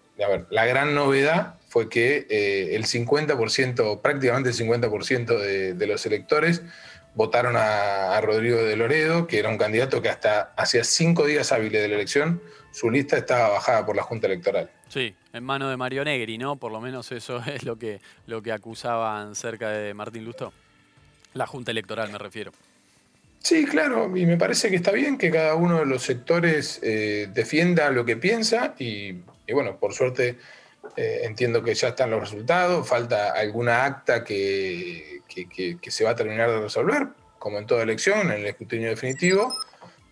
la 0.49 0.65
gran 0.65 0.95
novedad 0.95 1.55
fue 1.69 1.87
que 1.87 2.25
eh, 2.29 2.75
el 2.75 2.85
50%, 2.85 4.01
prácticamente 4.01 4.49
el 4.49 4.55
50% 4.55 5.37
de, 5.37 5.73
de, 5.75 5.87
los 5.87 6.05
electores 6.05 6.63
votaron 7.19 7.55
a, 7.57 8.21
Rodrigo 8.21 8.63
de 8.63 8.77
Loredo, 8.77 9.27
que 9.27 9.39
era 9.39 9.49
un 9.49 9.57
candidato 9.57 10.01
que 10.01 10.07
hasta 10.07 10.53
hacía 10.55 10.85
cinco 10.85 11.25
días 11.25 11.51
hábiles 11.51 11.81
de 11.81 11.89
la 11.89 11.95
elección, 11.95 12.41
su 12.71 12.89
lista 12.89 13.17
estaba 13.17 13.49
bajada 13.49 13.85
por 13.85 13.97
la 13.97 14.03
Junta 14.03 14.27
Electoral. 14.27 14.69
Sí, 14.87 15.13
en 15.33 15.43
mano 15.43 15.69
de 15.69 15.75
Mario 15.75 16.05
Negri, 16.05 16.37
¿no? 16.37 16.55
Por 16.55 16.71
lo 16.71 16.79
menos 16.79 17.11
eso 17.11 17.43
es 17.45 17.63
lo 17.63 17.77
que, 17.77 17.99
lo 18.25 18.41
que 18.41 18.53
acusaban 18.53 19.35
cerca 19.35 19.69
de 19.69 19.93
Martín 19.93 20.23
Lustó. 20.23 20.53
La 21.33 21.45
Junta 21.45 21.71
Electoral 21.71 22.09
me 22.09 22.17
refiero. 22.17 22.53
Sí, 23.39 23.65
claro, 23.65 24.15
y 24.15 24.25
me 24.25 24.37
parece 24.37 24.69
que 24.69 24.77
está 24.77 24.93
bien 24.93 25.17
que 25.17 25.29
cada 25.29 25.55
uno 25.55 25.79
de 25.79 25.85
los 25.85 26.03
sectores 26.03 26.79
eh, 26.83 27.27
defienda 27.33 27.89
lo 27.89 28.05
que 28.05 28.15
piensa 28.15 28.75
y 28.79 29.17
y 29.49 29.53
bueno, 29.53 29.77
por 29.77 29.93
suerte 29.93 30.37
eh, 30.95 31.21
entiendo 31.23 31.63
que 31.63 31.73
ya 31.73 31.89
están 31.89 32.11
los 32.11 32.21
resultados, 32.21 32.87
falta 32.87 33.31
alguna 33.31 33.83
acta 33.83 34.23
que, 34.23 35.18
se 35.91 36.03
va 36.03 36.11
a 36.11 36.15
terminar 36.15 36.49
de 36.49 36.59
resolver, 36.59 37.07
como 37.37 37.57
en 37.57 37.65
toda 37.65 37.83
elección, 37.83 38.31
en 38.31 38.39
el 38.39 38.45
escrutinio 38.45 38.89
definitivo, 38.89 39.53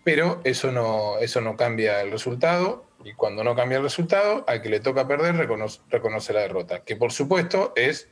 pero 0.04 0.40
eso 0.44 0.72
no, 0.72 1.18
eso 1.18 1.40
no 1.40 1.56
cambia 1.56 2.00
el 2.00 2.10
resultado 2.10 2.86
y 3.04 3.12
cuando 3.12 3.44
no 3.44 3.54
cambia 3.54 3.78
el 3.78 3.84
resultado, 3.84 4.44
al 4.48 4.62
que 4.62 4.68
le 4.68 4.80
toca 4.80 5.06
perder 5.06 5.36
reconoce, 5.36 6.32
la 6.32 6.40
derrota, 6.40 6.82
que 6.84 6.96
por 6.96 7.12
supuesto 7.12 7.72
es 7.76 8.08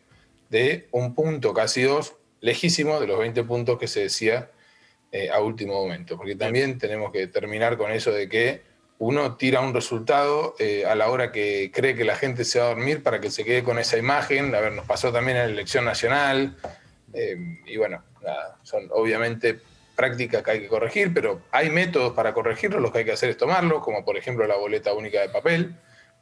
de 0.50 0.88
un 0.92 1.14
punto, 1.14 1.52
casi 1.54 1.82
dos, 1.82 2.16
lejísimo 2.40 3.00
de 3.00 3.06
los 3.06 3.18
20 3.18 3.42
puntos 3.44 3.78
que 3.78 3.88
se 3.88 4.00
decía 4.00 4.50
eh, 5.10 5.30
a 5.30 5.40
último 5.40 5.74
momento, 5.74 6.16
porque 6.16 6.36
también 6.36 6.78
tenemos 6.78 7.12
que 7.12 7.26
terminar 7.26 7.76
con 7.76 7.90
eso 7.90 8.12
de 8.12 8.28
que 8.28 8.62
uno 8.98 9.36
tira 9.36 9.60
un 9.60 9.74
resultado 9.74 10.54
eh, 10.58 10.84
a 10.86 10.94
la 10.94 11.10
hora 11.10 11.32
que 11.32 11.70
cree 11.72 11.94
que 11.94 12.04
la 12.04 12.16
gente 12.16 12.44
se 12.44 12.58
va 12.58 12.66
a 12.66 12.68
dormir 12.68 13.02
para 13.02 13.20
que 13.20 13.30
se 13.30 13.44
quede 13.44 13.62
con 13.62 13.78
esa 13.78 13.98
imagen. 13.98 14.54
A 14.54 14.60
ver, 14.60 14.72
nos 14.72 14.86
pasó 14.86 15.12
también 15.12 15.36
en 15.36 15.46
la 15.48 15.52
elección 15.52 15.84
nacional. 15.84 16.56
Eh, 17.18 17.62
y 17.64 17.76
bueno, 17.78 18.02
son 18.62 18.88
obviamente 18.90 19.58
prácticas 19.96 20.42
que 20.42 20.50
hay 20.50 20.60
que 20.60 20.68
corregir, 20.68 21.14
pero 21.14 21.40
hay 21.50 21.70
métodos 21.70 22.12
para 22.12 22.34
corregirlo. 22.34 22.78
Lo 22.78 22.92
que 22.92 22.98
hay 22.98 23.04
que 23.06 23.12
hacer 23.12 23.30
es 23.30 23.38
tomarlo, 23.38 23.80
como 23.80 24.04
por 24.04 24.16
ejemplo 24.18 24.46
la 24.46 24.56
boleta 24.56 24.92
única 24.92 25.20
de 25.22 25.30
papel. 25.30 25.74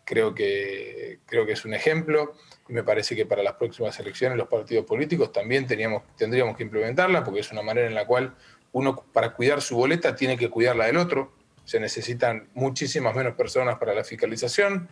Creo 0.04 0.34
que, 0.34 1.18
creo 1.26 1.44
que 1.44 1.52
es 1.52 1.64
un 1.64 1.74
ejemplo. 1.74 2.34
Y 2.68 2.72
me 2.72 2.84
parece 2.84 3.16
que 3.16 3.26
para 3.26 3.42
las 3.42 3.54
próximas 3.54 3.98
elecciones 3.98 4.38
los 4.38 4.48
partidos 4.48 4.86
políticos 4.86 5.32
también 5.32 5.66
teníamos, 5.66 6.02
tendríamos 6.16 6.56
que 6.56 6.62
implementarla, 6.62 7.24
porque 7.24 7.40
es 7.40 7.50
una 7.50 7.62
manera 7.62 7.88
en 7.88 7.94
la 7.94 8.06
cual 8.06 8.34
uno, 8.72 9.04
para 9.12 9.34
cuidar 9.34 9.60
su 9.60 9.76
boleta, 9.76 10.14
tiene 10.14 10.38
que 10.38 10.48
cuidar 10.48 10.76
la 10.76 10.86
del 10.86 10.96
otro 10.96 11.32
se 11.64 11.80
necesitan 11.80 12.48
muchísimas 12.54 13.14
menos 13.14 13.34
personas 13.34 13.78
para 13.78 13.94
la 13.94 14.04
fiscalización. 14.04 14.88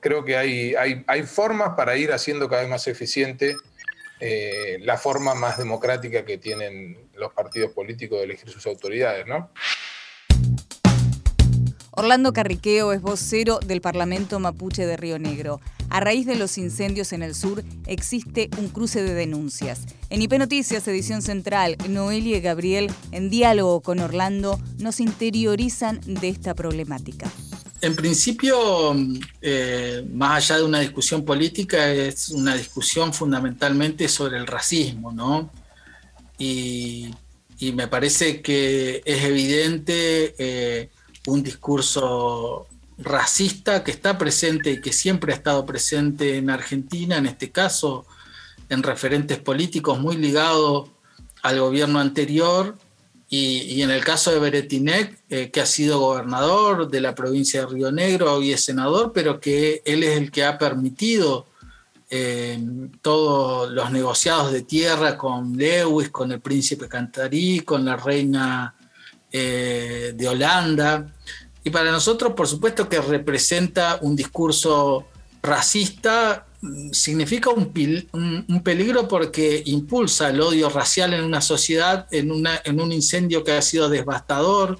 Creo 0.00 0.24
que 0.24 0.36
hay, 0.36 0.74
hay, 0.74 1.04
hay 1.06 1.22
formas 1.22 1.70
para 1.76 1.96
ir 1.96 2.12
haciendo 2.12 2.48
cada 2.48 2.62
vez 2.62 2.70
más 2.70 2.86
eficiente 2.88 3.56
eh, 4.20 4.78
la 4.80 4.96
forma 4.96 5.34
más 5.34 5.58
democrática 5.58 6.24
que 6.24 6.38
tienen 6.38 7.10
los 7.14 7.32
partidos 7.32 7.72
políticos 7.72 8.18
de 8.18 8.24
elegir 8.24 8.48
sus 8.48 8.66
autoridades, 8.66 9.26
¿no? 9.26 9.50
Orlando 11.98 12.34
Carriqueo 12.34 12.92
es 12.92 13.00
vocero 13.00 13.58
del 13.58 13.80
Parlamento 13.80 14.38
Mapuche 14.38 14.84
de 14.84 14.98
Río 14.98 15.18
Negro. 15.18 15.62
A 15.88 15.98
raíz 16.00 16.26
de 16.26 16.36
los 16.36 16.58
incendios 16.58 17.14
en 17.14 17.22
el 17.22 17.34
sur 17.34 17.64
existe 17.86 18.50
un 18.58 18.68
cruce 18.68 19.02
de 19.02 19.14
denuncias. 19.14 19.86
En 20.10 20.20
IP 20.20 20.34
Noticias, 20.34 20.86
edición 20.88 21.22
central, 21.22 21.78
Noelia 21.88 22.36
y 22.36 22.40
Gabriel, 22.42 22.92
en 23.12 23.30
diálogo 23.30 23.80
con 23.80 24.00
Orlando, 24.00 24.60
nos 24.78 25.00
interiorizan 25.00 26.00
de 26.04 26.28
esta 26.28 26.54
problemática. 26.54 27.30
En 27.80 27.94
principio, 27.94 28.96
eh, 29.42 30.06
más 30.12 30.36
allá 30.36 30.58
de 30.58 30.64
una 30.64 30.80
discusión 30.80 31.24
política, 31.24 31.92
es 31.92 32.30
una 32.30 32.54
discusión 32.54 33.12
fundamentalmente 33.12 34.08
sobre 34.08 34.38
el 34.38 34.46
racismo, 34.46 35.12
¿no? 35.12 35.50
Y, 36.38 37.10
me 37.72 37.88
parece 37.88 38.42
que 38.42 39.02
es 39.04 39.24
evidente 39.24 40.34
eh, 40.38 40.90
un 41.26 41.42
discurso 41.42 42.66
racista 42.98 43.82
que 43.82 43.90
está 43.90 44.18
presente 44.18 44.72
y 44.72 44.80
que 44.80 44.92
siempre 44.92 45.32
ha 45.32 45.36
estado 45.36 45.64
presente 45.64 46.36
en 46.36 46.50
Argentina, 46.50 47.16
en 47.16 47.26
este 47.26 47.50
caso 47.50 48.06
en 48.68 48.82
referentes 48.82 49.38
políticos 49.38 49.98
muy 50.00 50.16
ligados 50.16 50.90
al 51.42 51.60
gobierno 51.60 51.98
anterior 51.98 52.76
y, 53.28 53.82
en 53.82 53.90
el 53.90 54.04
caso 54.04 54.30
de 54.30 54.38
Beretinec, 54.38 55.18
eh, 55.28 55.50
que 55.50 55.60
ha 55.60 55.66
sido 55.66 55.98
gobernador 55.98 56.88
de 56.88 57.00
la 57.00 57.14
provincia 57.14 57.60
de 57.60 57.66
Río 57.66 57.90
Negro, 57.90 58.34
hoy 58.34 58.52
es 58.52 58.64
senador, 58.64 59.12
pero 59.12 59.40
que 59.40 59.82
él 59.84 60.04
es 60.04 60.16
el 60.16 60.30
que 60.30 60.44
ha 60.44 60.58
permitido 60.58 61.46
eh, 62.08 62.56
todos 63.02 63.68
los 63.72 63.90
negociados 63.90 64.52
de 64.52 64.62
tierra 64.62 65.18
con 65.18 65.56
Lewis, 65.56 66.10
con 66.10 66.30
el 66.30 66.40
príncipe 66.40 66.88
Cantarí, 66.88 67.60
con 67.60 67.84
la 67.84 67.96
reina 67.96 68.74
eh, 69.32 70.12
de 70.14 70.28
Holanda. 70.28 71.12
Y 71.64 71.70
para 71.70 71.90
nosotros, 71.90 72.32
por 72.34 72.46
supuesto 72.46 72.88
que 72.88 73.00
representa 73.00 73.98
un 74.02 74.14
discurso 74.14 75.08
racista, 75.42 76.45
significa 76.92 77.50
un, 77.50 77.72
peligro 78.62 79.08
porque 79.08 79.62
impulsa 79.66 80.30
el 80.30 80.40
odio 80.40 80.68
racial 80.68 81.14
en 81.14 81.24
una 81.24 81.40
sociedad, 81.40 82.06
en, 82.10 82.30
un 82.30 82.92
incendio 82.92 83.44
que 83.44 83.52
ha 83.52 83.62
sido 83.62 83.88
devastador, 83.88 84.78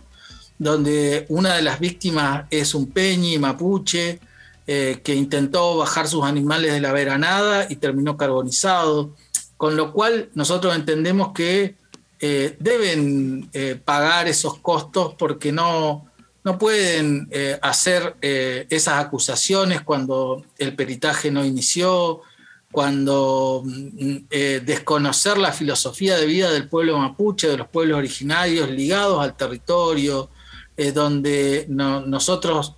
donde 0.59 1.27
una 1.29 1.55
de 1.55 1.63
las 1.63 1.81
víctimas 1.81 2.47
es 2.51 2.75
un 2.75 2.91
peñi 2.91 3.39
mapuche, 3.39 4.21
eh, 4.67 5.01
que 5.05 5.15
intentó 5.15 5.77
bajar 5.77 6.09
sus 6.09 6.25
animales 6.25 6.73
de 6.73 6.81
la 6.81 6.93
veranada 6.93 7.67
y 7.69 7.77
terminó 7.77 8.17
carbonizado, 8.17 9.15
con 9.57 9.77
lo 9.77 9.93
cual 9.93 10.31
nosotros 10.35 10.75
entendemos 10.75 11.33
que 11.33 11.77
eh, 12.19 12.57
deben 12.59 13.49
eh, 13.53 13.81
pagar 13.85 14.27
esos 14.27 14.59
costos 14.59 15.15
porque 15.19 15.53
no, 15.53 16.07
no 16.47 16.59
pueden 16.59 17.29
eh, 17.31 17.59
hacer 17.61 18.17
esas 18.23 19.05
acusaciones 19.05 19.83
cuando 19.83 20.45
el 20.57 20.75
peritaje 20.75 21.31
no 21.31 21.45
inició, 21.45 22.23
cuando 22.73 23.63
mm, 23.65 24.17
desconocer 24.65 25.37
la 25.37 25.53
filosofía 25.53 26.17
de 26.17 26.25
vida 26.25 26.51
del 26.51 26.69
pueblo 26.69 26.99
mapuche, 26.99 27.49
de 27.49 27.59
los 27.59 27.69
pueblos 27.69 27.99
originarios 27.99 28.71
ligados 28.71 29.21
al 29.21 29.37
territorio, 29.37 30.31
donde 30.95 31.67
nosotros 31.69 32.77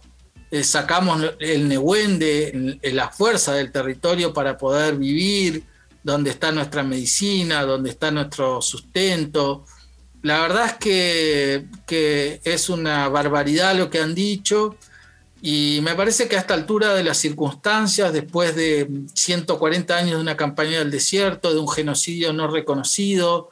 eh, 0.51 0.65
sacamos 0.65 1.23
el 1.41 1.69
Nehuen 1.69 2.19
de 2.19 2.79
la 2.95 3.11
fuerza 3.11 3.53
del 3.53 3.71
territorio 3.71 4.33
para 4.33 4.57
poder 4.57 4.97
vivir, 4.97 5.65
donde 6.03 6.31
está 6.31 6.51
nuestra 6.53 6.83
medicina, 6.83 7.65
donde 7.65 7.91
está 7.91 8.11
nuestro 8.11 8.63
sustento. 8.63 9.67
La 10.23 10.41
verdad 10.41 10.67
es 10.67 10.75
que, 10.75 12.41
es 12.45 12.69
una 12.69 13.09
barbaridad 13.09 13.77
lo 13.77 13.89
que 13.89 14.01
han 14.01 14.15
dicho 14.15 14.77
y 15.41 15.79
me 15.83 15.95
parece 15.95 16.29
que 16.29 16.37
a 16.37 16.41
esta 16.41 16.55
altura 16.55 16.95
de 16.95 17.05
las 17.05 17.19
circunstancias, 17.19 18.13
después 18.13 18.57
de 18.57 18.89
140 19.15 19.97
años 19.97 20.17
de 20.17 20.21
una 20.21 20.37
campaña 20.37 20.81
del 20.81 20.91
desierto, 20.91 21.55
de 21.55 21.61
un 21.61 21.69
genocidio 21.69 22.33
no 22.33 22.49
reconocido, 22.49 23.49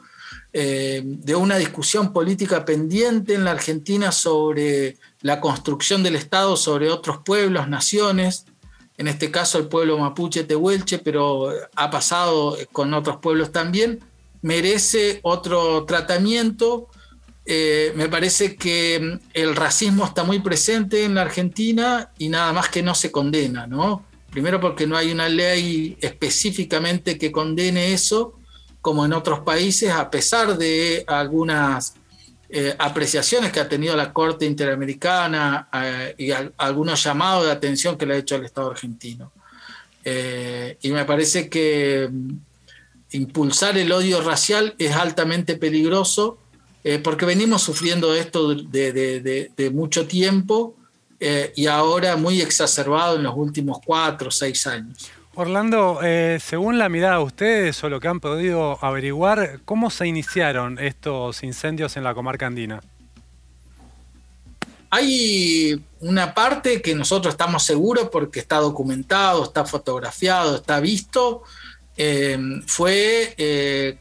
eh, 0.52 1.02
de 1.04 1.36
una 1.36 1.58
discusión 1.58 2.12
política 2.12 2.64
pendiente 2.64 3.34
en 3.34 3.44
la 3.44 3.52
Argentina 3.52 4.10
sobre 4.10 4.96
la 5.20 5.40
construcción 5.40 6.02
del 6.02 6.16
Estado 6.16 6.56
sobre 6.56 6.90
otros 6.90 7.18
pueblos, 7.18 7.68
naciones, 7.68 8.46
en 8.98 9.06
este 9.06 9.30
caso 9.30 9.58
el 9.58 9.68
pueblo 9.68 9.98
mapuche 9.98 10.42
tehuelche, 10.42 10.98
pero 10.98 11.50
ha 11.76 11.90
pasado 11.90 12.56
con 12.72 12.94
otros 12.94 13.18
pueblos 13.18 13.52
también, 13.52 14.00
merece 14.42 15.20
otro 15.22 15.84
tratamiento. 15.84 16.88
Eh, 17.44 17.92
me 17.94 18.08
parece 18.08 18.56
que 18.56 19.18
el 19.32 19.56
racismo 19.56 20.04
está 20.04 20.24
muy 20.24 20.40
presente 20.40 21.04
en 21.04 21.14
la 21.14 21.22
Argentina 21.22 22.10
y 22.18 22.28
nada 22.28 22.52
más 22.52 22.68
que 22.68 22.82
no 22.82 22.94
se 22.94 23.12
condena, 23.12 23.66
¿no? 23.66 24.04
Primero 24.30 24.60
porque 24.60 24.86
no 24.86 24.96
hay 24.96 25.12
una 25.12 25.28
ley 25.28 25.96
específicamente 26.00 27.16
que 27.16 27.32
condene 27.32 27.92
eso, 27.92 28.38
como 28.80 29.04
en 29.04 29.12
otros 29.12 29.40
países, 29.40 29.90
a 29.90 30.10
pesar 30.10 30.58
de 30.58 31.04
algunas 31.06 31.94
eh, 32.48 32.74
apreciaciones 32.78 33.52
que 33.52 33.60
ha 33.60 33.68
tenido 33.68 33.96
la 33.96 34.12
Corte 34.12 34.44
Interamericana 34.44 35.68
eh, 35.72 36.14
y 36.18 36.30
algunos 36.56 37.02
llamados 37.02 37.46
de 37.46 37.52
atención 37.52 37.96
que 37.96 38.06
le 38.06 38.14
ha 38.14 38.18
hecho 38.18 38.36
el 38.36 38.44
Estado 38.44 38.70
argentino. 38.70 39.32
Y 40.80 40.90
me 40.92 41.04
parece 41.04 41.48
que 41.48 42.08
impulsar 43.16 43.76
el 43.78 43.90
odio 43.92 44.20
racial 44.20 44.74
es 44.78 44.94
altamente 44.94 45.56
peligroso 45.56 46.38
porque 47.02 47.26
venimos 47.26 47.62
sufriendo 47.62 48.14
esto 48.14 48.54
de 48.54 49.70
mucho 49.74 50.06
tiempo 50.06 50.76
y 51.18 51.66
ahora 51.66 52.16
muy 52.16 52.40
exacerbado 52.40 53.16
en 53.16 53.24
los 53.24 53.34
últimos 53.36 53.78
cuatro 53.84 54.28
o 54.28 54.30
seis 54.30 54.66
años. 54.68 55.10
Orlando, 55.38 56.00
eh, 56.02 56.38
según 56.40 56.78
la 56.78 56.88
mirada 56.88 57.18
de 57.18 57.24
ustedes 57.24 57.84
o 57.84 57.90
lo 57.90 58.00
que 58.00 58.08
han 58.08 58.20
podido 58.20 58.82
averiguar, 58.82 59.60
¿cómo 59.66 59.90
se 59.90 60.06
iniciaron 60.06 60.78
estos 60.78 61.42
incendios 61.42 61.98
en 61.98 62.04
la 62.04 62.14
comarca 62.14 62.46
andina? 62.46 62.80
Hay 64.88 65.78
una 66.00 66.32
parte 66.32 66.80
que 66.80 66.94
nosotros 66.94 67.34
estamos 67.34 67.64
seguros 67.64 68.08
porque 68.10 68.40
está 68.40 68.56
documentado, 68.56 69.44
está 69.44 69.66
fotografiado, 69.66 70.56
está 70.56 70.80
visto. 70.80 71.42
Eh, 71.96 72.38
fue 72.66 73.34
eh, 73.38 73.98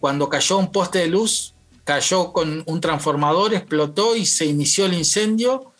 cuando 0.00 0.28
cayó 0.28 0.58
un 0.58 0.72
poste 0.72 1.00
de 1.00 1.08
luz, 1.08 1.54
cayó 1.84 2.32
con 2.32 2.62
un 2.66 2.80
transformador, 2.80 3.54
explotó 3.54 4.16
y 4.16 4.26
se 4.26 4.46
inició 4.46 4.86
el 4.86 4.94
incendio 4.94 5.72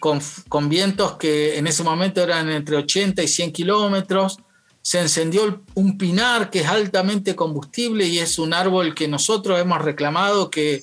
con, 0.00 0.68
vientos 0.68 1.16
que 1.16 1.58
en 1.58 1.66
ese 1.66 1.84
momento 1.84 2.22
eran 2.22 2.50
entre 2.50 2.76
80 2.76 3.22
y 3.22 3.28
100 3.28 3.52
kilómetros. 3.52 4.38
Se 4.82 4.98
encendió 4.98 5.62
un 5.74 5.98
pinar 5.98 6.50
que 6.50 6.60
es 6.60 6.66
altamente 6.66 7.36
combustible 7.36 8.06
y 8.06 8.18
es 8.18 8.38
un 8.38 8.54
árbol 8.54 8.94
que 8.94 9.06
nosotros 9.06 9.60
hemos 9.60 9.82
reclamado 9.82 10.50
que, 10.50 10.82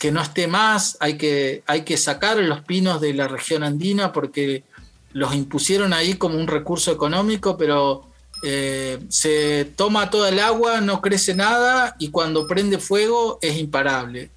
que 0.00 0.10
no 0.10 0.20
esté 0.20 0.48
más. 0.48 0.98
Hay 1.00 1.16
que, 1.16 1.62
hay 1.66 1.82
que 1.82 1.96
sacar 1.96 2.38
los 2.38 2.62
pinos 2.62 3.00
de 3.00 3.14
la 3.14 3.28
región 3.28 3.62
andina 3.62 4.12
porque 4.12 4.64
los 5.12 5.34
impusieron 5.34 5.92
ahí 5.92 6.14
como 6.14 6.36
un 6.38 6.48
recurso 6.48 6.90
económico, 6.90 7.56
pero 7.56 8.05
eh, 8.42 8.98
se 9.08 9.64
toma 9.76 10.10
toda 10.10 10.28
el 10.28 10.38
agua, 10.40 10.80
no 10.80 11.00
crece 11.00 11.34
nada 11.34 11.96
y 11.98 12.10
cuando 12.10 12.46
prende 12.46 12.78
fuego 12.78 13.38
es 13.42 13.56
imparable. 13.56 14.30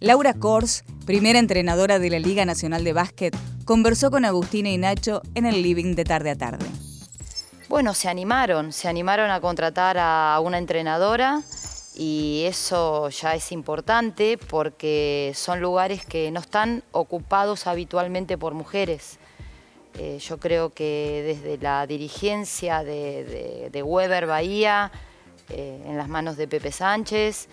Laura 0.00 0.34
Kors, 0.34 0.82
primera 1.06 1.38
entrenadora 1.38 1.98
de 1.98 2.10
la 2.10 2.18
Liga 2.18 2.44
Nacional 2.44 2.82
de 2.82 2.92
Básquet, 2.92 3.36
conversó 3.64 4.10
con 4.10 4.24
Agustina 4.24 4.68
y 4.68 4.76
Nacho 4.76 5.22
en 5.34 5.46
el 5.46 5.62
living 5.62 5.94
de 5.94 6.04
tarde 6.04 6.30
a 6.30 6.36
tarde. 6.36 6.66
Bueno, 7.68 7.94
se 7.94 8.08
animaron, 8.08 8.72
se 8.72 8.88
animaron 8.88 9.30
a 9.30 9.40
contratar 9.40 9.96
a 9.98 10.38
una 10.42 10.58
entrenadora 10.58 11.42
y 11.94 12.44
eso 12.46 13.08
ya 13.10 13.34
es 13.34 13.52
importante 13.52 14.38
porque 14.38 15.32
son 15.34 15.60
lugares 15.60 16.04
que 16.04 16.30
no 16.30 16.40
están 16.40 16.82
ocupados 16.90 17.66
habitualmente 17.66 18.36
por 18.36 18.54
mujeres. 18.54 19.18
Eh, 19.98 20.18
yo 20.18 20.38
creo 20.38 20.70
que 20.70 21.22
desde 21.26 21.58
la 21.58 21.86
dirigencia 21.86 22.82
de, 22.82 23.82
Weber 23.84 24.26
Bahía, 24.26 24.90
eh, 25.50 25.82
en 25.86 25.96
las 25.96 26.08
manos 26.08 26.36
de 26.36 26.48
Pepe 26.48 26.72
Sánchez, 26.72 27.48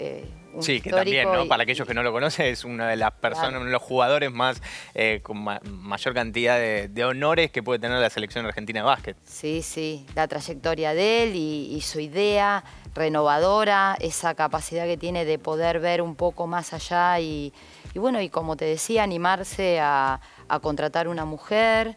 eh, 0.00 0.24
sí, 0.60 0.80
que 0.80 0.90
también, 0.90 1.30
¿no? 1.30 1.48
Para 1.48 1.64
aquellos 1.64 1.86
que 1.86 1.92
no 1.92 2.04
lo 2.04 2.12
conocen, 2.12 2.46
es 2.46 2.64
una 2.64 2.88
de 2.88 2.96
las 2.96 3.12
personas, 3.12 3.54
uno 3.54 3.64
de 3.64 3.72
los 3.72 3.82
jugadores 3.82 4.30
más 4.30 4.62
eh, 4.94 5.18
con 5.24 5.38
mayor 5.42 6.14
cantidad 6.14 6.56
de, 6.56 7.04
honores 7.04 7.50
que 7.50 7.64
puede 7.64 7.80
tener 7.80 7.98
la 7.98 8.08
selección 8.08 8.46
argentina 8.46 8.80
de 8.80 8.86
básquet. 8.86 9.16
Sí, 9.24 9.60
sí, 9.62 10.06
la 10.14 10.28
trayectoria 10.28 10.94
de 10.94 11.24
él 11.24 11.32
y, 11.34 11.80
su 11.80 11.98
idea 11.98 12.62
renovadora, 12.94 13.96
esa 14.00 14.34
capacidad 14.34 14.84
que 14.84 14.96
tiene 14.96 15.24
de 15.24 15.38
poder 15.38 15.80
ver 15.80 16.00
un 16.00 16.14
poco 16.14 16.46
más 16.46 16.72
allá 16.72 17.18
y, 17.18 17.52
bueno, 17.94 18.20
y 18.20 18.28
como 18.28 18.56
te 18.56 18.66
decía, 18.66 19.02
animarse 19.02 19.80
a, 19.80 20.20
a 20.48 20.60
contratar 20.60 21.08
una 21.08 21.24
mujer 21.24 21.96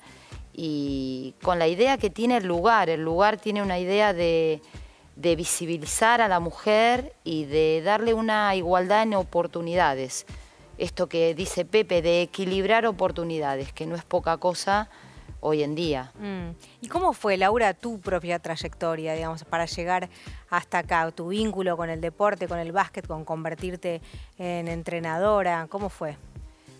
y 0.53 1.33
con 1.41 1.59
la 1.59 1.67
idea 1.67 1.97
que 1.97 2.09
tiene 2.09 2.37
el 2.37 2.45
lugar, 2.45 2.89
el 2.89 3.03
lugar 3.03 3.37
tiene 3.37 3.61
una 3.61 3.79
idea 3.79 4.13
de 4.13 4.61
de 5.15 5.35
visibilizar 5.35 6.21
a 6.21 6.27
la 6.27 6.39
mujer 6.39 7.13
y 7.23 7.45
de 7.45 7.81
darle 7.83 8.13
una 8.13 8.55
igualdad 8.55 9.03
en 9.03 9.13
oportunidades. 9.13 10.25
Esto 10.77 11.07
que 11.07 11.35
dice 11.35 11.65
Pepe, 11.65 12.01
de 12.01 12.23
equilibrar 12.23 12.85
oportunidades, 12.85 13.71
que 13.71 13.85
no 13.85 13.95
es 13.95 14.03
poca 14.03 14.37
cosa 14.37 14.89
hoy 15.39 15.63
en 15.63 15.75
día. 15.75 16.11
Mm. 16.19 16.51
¿Y 16.81 16.87
cómo 16.87 17.13
fue, 17.13 17.37
Laura, 17.37 17.73
tu 17.73 17.99
propia 17.99 18.39
trayectoria, 18.39 19.13
digamos, 19.13 19.43
para 19.43 19.65
llegar 19.65 20.09
hasta 20.49 20.79
acá? 20.79 21.11
Tu 21.11 21.27
vínculo 21.27 21.77
con 21.77 21.89
el 21.89 22.01
deporte, 22.01 22.47
con 22.47 22.57
el 22.57 22.71
básquet, 22.71 23.05
con 23.05 23.25
convertirte 23.25 24.01
en 24.37 24.67
entrenadora, 24.67 25.67
¿cómo 25.69 25.89
fue? 25.89 26.17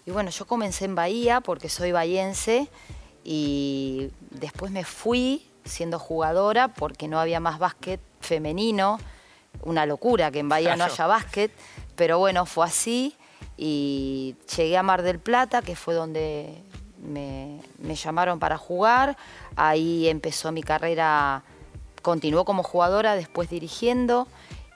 Y 0.05 0.11
bueno, 0.11 0.29
yo 0.29 0.45
comencé 0.45 0.85
en 0.85 0.95
Bahía 0.95 1.41
porque 1.41 1.69
soy 1.69 1.91
bahiense 1.91 2.69
y 3.23 4.09
después 4.31 4.71
me 4.71 4.83
fui 4.83 5.47
siendo 5.63 5.99
jugadora 5.99 6.69
porque 6.69 7.07
no 7.07 7.19
había 7.19 7.39
más 7.39 7.59
básquet 7.59 7.99
femenino, 8.19 8.99
una 9.63 9.85
locura 9.85 10.31
que 10.31 10.39
en 10.39 10.49
Bahía 10.49 10.75
no 10.75 10.85
haya 10.85 11.07
básquet, 11.07 11.51
pero 11.95 12.17
bueno, 12.17 12.45
fue 12.45 12.65
así 12.65 13.15
y 13.57 14.35
llegué 14.57 14.77
a 14.77 14.83
Mar 14.83 15.03
del 15.03 15.19
Plata, 15.19 15.61
que 15.61 15.75
fue 15.75 15.93
donde 15.93 16.63
me, 17.01 17.61
llamaron 17.95 18.39
para 18.39 18.57
jugar, 18.57 19.17
ahí 19.55 20.07
empezó 20.07 20.51
mi 20.51 20.63
carrera, 20.63 21.43
continuó 22.01 22.45
como 22.45 22.63
jugadora, 22.63 23.15
después 23.15 23.49
dirigiendo. 23.49 24.27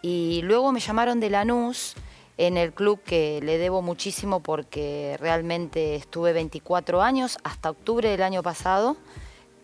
Y 0.02 0.42
luego 0.44 0.72
me 0.72 0.80
llamaron 0.80 1.20
de 1.20 1.32
Lanús 1.32 1.96
en 2.38 2.58
el 2.58 2.74
club 2.74 3.02
que 3.04 3.40
le 3.42 3.58
debo 3.58 3.82
muchísimo 3.82 4.42
porque 4.42 5.18
realmente 5.20 5.96
estuve 5.96 6.34
24 6.34 7.02
años 7.02 7.38
hasta 7.44 7.70
octubre 7.70 8.10
del 8.10 8.22
año 8.22 8.44
pasado 8.44 8.98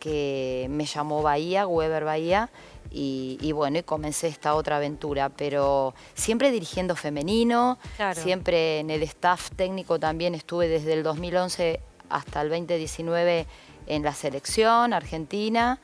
que 0.02 0.66
me 0.70 0.86
llamó 0.86 1.22
Bahía, 1.22 1.68
Weber 1.68 2.04
Bahía, 2.04 2.50
y, 2.94 3.52
bueno, 3.54 3.78
y 3.78 3.84
comencé 3.84 4.28
esta 4.28 4.56
otra 4.56 4.78
aventura, 4.78 5.30
pero 5.30 5.94
siempre 6.14 6.52
dirigiendo 6.52 6.98
femenino, 6.98 7.78
siempre 8.16 8.80
en 8.80 8.90
el 8.90 9.04
staff 9.04 9.52
técnico 9.56 9.98
también 9.98 10.36
estuve 10.36 10.68
desde 10.68 10.94
el 10.94 11.04
2011 11.04 11.80
hasta 12.10 12.42
el 12.42 12.50
2019 12.50 13.46
en 13.88 14.04
la 14.04 14.14
selección 14.14 14.92
argentina, 14.92 15.80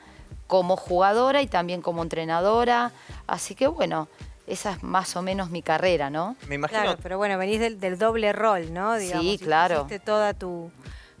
como 0.46 0.76
jugadora 0.76 1.40
y 1.40 1.46
también 1.46 1.80
como 1.80 2.02
entrenadora, 2.02 2.92
así 3.26 3.54
que 3.54 3.68
bueno, 3.68 4.08
esa 4.48 4.72
es 4.72 4.82
más 4.82 5.16
o 5.16 5.22
menos 5.22 5.50
mi 5.50 5.62
carrera, 5.62 6.10
¿no? 6.10 6.36
Me 6.48 6.56
imagino. 6.56 6.82
Claro, 6.82 6.98
pero 7.02 7.18
bueno, 7.18 7.38
venís 7.38 7.60
del, 7.60 7.98
doble 7.98 8.32
rol, 8.32 8.72
¿no? 8.72 8.98
sí, 8.98 9.38
claro. 9.42 9.76
Hiciste 9.86 9.98
toda 9.98 10.34
tu, 10.34 10.70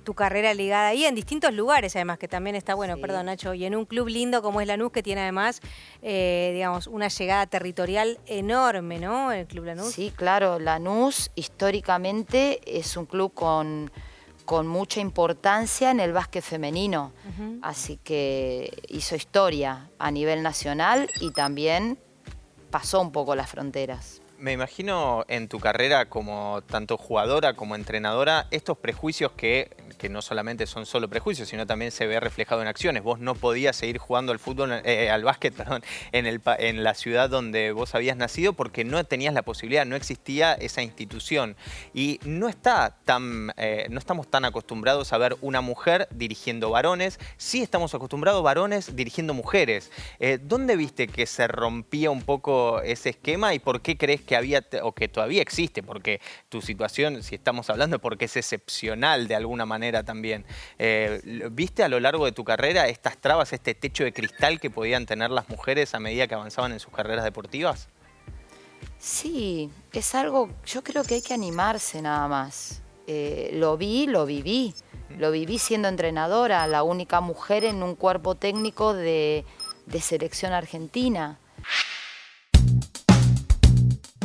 tu 0.08 0.14
carrera 0.14 0.54
ligada 0.54 0.88
ahí 0.88 1.04
en 1.04 1.14
distintos 1.14 1.52
lugares, 1.52 1.94
además, 1.94 2.18
que 2.18 2.28
también 2.28 2.56
está 2.56 2.74
bueno, 2.74 2.96
perdón 2.96 3.26
Nacho, 3.26 3.52
y 3.52 3.66
en 3.66 3.76
un 3.76 3.84
club 3.84 4.08
lindo 4.08 4.40
como 4.40 4.62
es 4.62 4.66
Lanús, 4.66 4.90
que 4.90 5.02
tiene 5.02 5.20
además, 5.20 5.60
eh, 6.00 6.52
digamos, 6.54 6.86
una 6.86 7.08
llegada 7.08 7.46
territorial 7.46 8.18
enorme, 8.24 8.98
¿no? 8.98 9.32
El 9.32 9.46
Club 9.46 9.66
Lanús. 9.66 9.92
Sí, 9.92 10.10
claro, 10.16 10.58
Lanús 10.58 11.30
históricamente 11.34 12.60
es 12.64 12.96
un 12.96 13.04
club 13.04 13.34
con, 13.34 13.90
con 14.46 14.66
mucha 14.66 15.00
importancia 15.00 15.90
en 15.90 16.00
el 16.00 16.14
básquet 16.14 16.42
femenino, 16.42 17.12
así 17.60 17.98
que 17.98 18.72
hizo 18.88 19.14
historia 19.14 19.90
a 19.98 20.10
nivel 20.10 20.42
nacional 20.42 21.10
y 21.20 21.32
también 21.32 21.98
pasó 22.70 23.00
un 23.00 23.12
poco 23.12 23.34
las 23.34 23.50
fronteras. 23.50 24.20
Me 24.38 24.52
imagino 24.52 25.24
en 25.28 25.48
tu 25.48 25.58
carrera 25.58 26.08
como 26.08 26.62
tanto 26.66 26.96
jugadora 26.96 27.54
como 27.54 27.74
entrenadora, 27.74 28.46
estos 28.52 28.78
prejuicios 28.78 29.32
que, 29.32 29.76
que 29.98 30.08
no 30.08 30.22
solamente 30.22 30.66
son 30.66 30.86
solo 30.86 31.08
prejuicios, 31.08 31.48
sino 31.48 31.66
también 31.66 31.90
se 31.90 32.06
ve 32.06 32.18
reflejado 32.20 32.62
en 32.62 32.68
acciones. 32.68 33.02
Vos 33.02 33.18
no 33.18 33.34
podías 33.34 33.76
seguir 33.76 33.98
jugando 33.98 34.32
al 34.32 34.38
fútbol, 34.38 34.80
eh, 34.84 35.10
al 35.10 35.24
básquet, 35.24 35.54
perdón, 35.56 35.82
en, 36.12 36.26
el, 36.26 36.40
en 36.58 36.84
la 36.84 36.94
ciudad 36.94 37.28
donde 37.28 37.72
vos 37.72 37.94
habías 37.94 38.16
nacido 38.16 38.52
porque 38.52 38.84
no 38.84 39.02
tenías 39.04 39.34
la 39.34 39.42
posibilidad, 39.42 39.84
no 39.84 39.96
existía 39.96 40.54
esa 40.54 40.82
institución. 40.82 41.56
Y 41.92 42.20
no 42.24 42.48
está 42.48 42.96
tan, 43.04 43.52
eh, 43.56 43.86
no 43.90 43.98
estamos 43.98 44.28
tan 44.28 44.44
acostumbrados 44.44 45.12
a 45.12 45.18
ver 45.18 45.36
una 45.40 45.60
mujer 45.60 46.08
dirigiendo 46.10 46.70
varones, 46.70 47.18
sí 47.36 47.62
estamos 47.62 47.94
acostumbrados 47.94 48.42
varones 48.42 48.94
dirigiendo 48.96 49.34
mujeres. 49.34 49.90
Eh, 50.20 50.38
¿Dónde 50.40 50.76
viste 50.76 51.08
que 51.08 51.26
se 51.26 51.48
rompía 51.48 52.10
un 52.10 52.22
poco 52.22 52.80
ese 52.82 53.10
esquema 53.10 53.54
y 53.54 53.58
por 53.58 53.82
qué 53.82 53.96
crees 53.96 54.22
que 54.22 54.36
había, 54.36 54.64
o 54.82 54.92
que 54.92 55.08
todavía 55.08 55.42
existe, 55.42 55.82
porque 55.82 56.20
tu 56.48 56.62
situación, 56.62 57.22
si 57.22 57.34
estamos 57.34 57.68
hablando, 57.70 57.98
porque 57.98 58.26
es 58.26 58.36
excepcional 58.36 59.28
de 59.28 59.34
alguna 59.34 59.66
manera 59.66 59.87
también. 60.02 60.44
Eh, 60.78 61.20
¿Viste 61.50 61.82
a 61.82 61.88
lo 61.88 62.00
largo 62.00 62.24
de 62.24 62.32
tu 62.32 62.44
carrera 62.44 62.88
estas 62.88 63.18
trabas, 63.18 63.52
este 63.52 63.74
techo 63.74 64.04
de 64.04 64.12
cristal 64.12 64.60
que 64.60 64.70
podían 64.70 65.06
tener 65.06 65.30
las 65.30 65.48
mujeres 65.48 65.94
a 65.94 66.00
medida 66.00 66.26
que 66.26 66.34
avanzaban 66.34 66.72
en 66.72 66.80
sus 66.80 66.92
carreras 66.92 67.24
deportivas? 67.24 67.88
Sí, 68.98 69.70
es 69.92 70.14
algo, 70.14 70.50
yo 70.66 70.82
creo 70.82 71.04
que 71.04 71.14
hay 71.14 71.22
que 71.22 71.34
animarse 71.34 72.02
nada 72.02 72.26
más. 72.28 72.82
Eh, 73.06 73.50
lo 73.54 73.76
vi, 73.76 74.06
lo 74.06 74.26
viví. 74.26 74.74
Lo 75.16 75.30
viví 75.30 75.58
siendo 75.58 75.88
entrenadora, 75.88 76.66
la 76.66 76.82
única 76.82 77.20
mujer 77.22 77.64
en 77.64 77.82
un 77.82 77.94
cuerpo 77.94 78.34
técnico 78.34 78.92
de, 78.92 79.46
de 79.86 80.00
selección 80.00 80.52
argentina. 80.52 81.38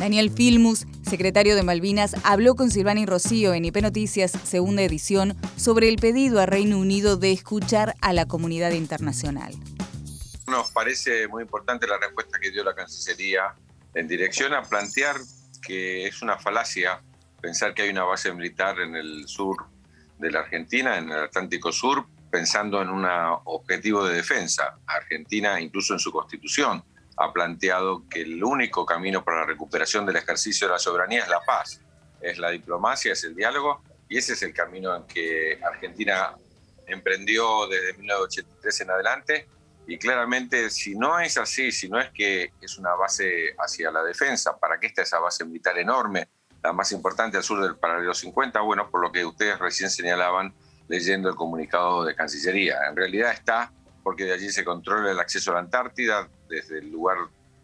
Daniel 0.04 0.30
Filmus, 0.30 0.86
secretario 1.00 1.56
de 1.56 1.62
Malvinas, 1.62 2.14
habló 2.24 2.56
con 2.56 2.70
Silvani 2.70 3.06
Rocío 3.06 3.54
en 3.54 3.64
IP 3.64 3.78
Noticias, 3.80 4.32
segunda 4.32 4.82
edición, 4.82 5.34
sobre 5.56 5.88
el 5.88 5.96
pedido 5.96 6.42
a 6.42 6.44
Reino 6.44 6.78
Unido 6.78 7.16
de 7.16 7.32
escuchar 7.32 7.94
a 8.02 8.12
la 8.12 8.26
comunidad 8.26 8.72
internacional. 8.72 9.54
Nos 10.46 10.70
parece 10.72 11.26
muy 11.28 11.44
importante 11.44 11.86
la 11.86 11.96
respuesta 11.96 12.38
que 12.38 12.50
dio 12.50 12.62
la 12.62 12.74
Cancillería 12.74 13.54
en 13.94 14.06
dirección 14.06 14.52
a 14.52 14.60
plantear 14.60 15.16
que 15.66 16.06
es 16.06 16.20
una 16.20 16.36
falacia 16.36 17.00
pensar 17.40 17.72
que 17.72 17.80
hay 17.80 17.88
una 17.88 18.04
base 18.04 18.30
militar 18.30 18.78
en 18.80 18.96
el 18.96 19.26
sur 19.26 19.56
de 20.18 20.30
la 20.30 20.40
Argentina, 20.40 20.98
en 20.98 21.10
el 21.10 21.20
Atlántico 21.20 21.72
Sur, 21.72 22.04
pensando 22.30 22.82
en 22.82 22.90
un 22.90 23.06
objetivo 23.44 24.04
de 24.04 24.16
defensa. 24.16 24.76
Argentina, 24.84 25.58
incluso 25.58 25.94
en 25.94 25.98
su 25.98 26.12
constitución, 26.12 26.84
ha 27.16 27.32
planteado 27.32 28.08
que 28.08 28.22
el 28.22 28.42
único 28.42 28.84
camino 28.84 29.24
para 29.24 29.40
la 29.40 29.46
recuperación 29.46 30.06
del 30.06 30.16
ejercicio 30.16 30.66
de 30.66 30.72
la 30.72 30.78
soberanía 30.78 31.22
es 31.22 31.28
la 31.28 31.40
paz, 31.40 31.80
es 32.20 32.38
la 32.38 32.50
diplomacia, 32.50 33.12
es 33.12 33.24
el 33.24 33.34
diálogo, 33.34 33.82
y 34.08 34.18
ese 34.18 34.34
es 34.34 34.42
el 34.42 34.52
camino 34.52 34.94
en 34.94 35.04
que 35.06 35.60
Argentina 35.62 36.34
emprendió 36.86 37.66
desde 37.66 37.94
1983 37.94 38.80
en 38.80 38.90
adelante. 38.90 39.48
Y 39.86 39.98
claramente, 39.98 40.70
si 40.70 40.94
no 40.94 41.20
es 41.20 41.36
así, 41.36 41.70
si 41.70 41.88
no 41.88 42.00
es 42.00 42.10
que 42.10 42.52
es 42.60 42.78
una 42.78 42.94
base 42.94 43.54
hacia 43.58 43.90
la 43.90 44.02
defensa, 44.02 44.56
¿para 44.56 44.80
qué 44.80 44.86
está 44.86 45.02
esa 45.02 45.18
base 45.18 45.44
militar 45.44 45.78
enorme, 45.78 46.28
la 46.62 46.72
más 46.72 46.90
importante 46.92 47.36
al 47.36 47.42
sur 47.42 47.62
del 47.62 47.76
paralelo 47.76 48.14
50? 48.14 48.60
Bueno, 48.60 48.90
por 48.90 49.02
lo 49.02 49.12
que 49.12 49.24
ustedes 49.24 49.58
recién 49.58 49.90
señalaban 49.90 50.54
leyendo 50.88 51.28
el 51.28 51.34
comunicado 51.34 52.04
de 52.04 52.14
Cancillería. 52.14 52.78
En 52.88 52.96
realidad 52.96 53.32
está 53.32 53.72
porque 54.04 54.24
de 54.24 54.34
allí 54.34 54.50
se 54.50 54.64
controla 54.64 55.10
el 55.10 55.18
acceso 55.18 55.50
a 55.50 55.54
la 55.54 55.60
Antártida, 55.60 56.28
desde 56.48 56.78
el 56.78 56.92
lugar, 56.92 57.16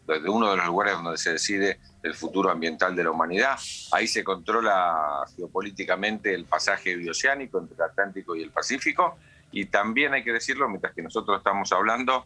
desde 0.09 0.29
uno 0.29 0.51
de 0.51 0.57
los 0.57 0.67
lugares 0.67 0.95
donde 0.95 1.19
se 1.19 1.35
decide 1.35 1.79
el 2.03 2.15
futuro 2.15 2.51
ambiental 2.51 2.97
de 2.97 3.05
la 3.05 3.11
humanidad. 3.11 3.59
Ahí 3.93 4.09
se 4.09 4.25
controla 4.25 5.23
geopolíticamente 5.37 6.35
el 6.35 6.47
pasaje 6.47 6.97
bioceánico 6.97 7.61
entre 7.61 7.77
el 7.77 7.83
Atlántico 7.83 8.35
y 8.35 8.43
el 8.43 8.51
Pacífico. 8.51 9.19
Y 9.53 9.67
también 9.67 10.15
hay 10.15 10.25
que 10.25 10.33
decirlo, 10.33 10.67
mientras 10.69 10.95
que 10.95 11.03
nosotros 11.03 11.37
estamos 11.39 11.71
hablando, 11.73 12.25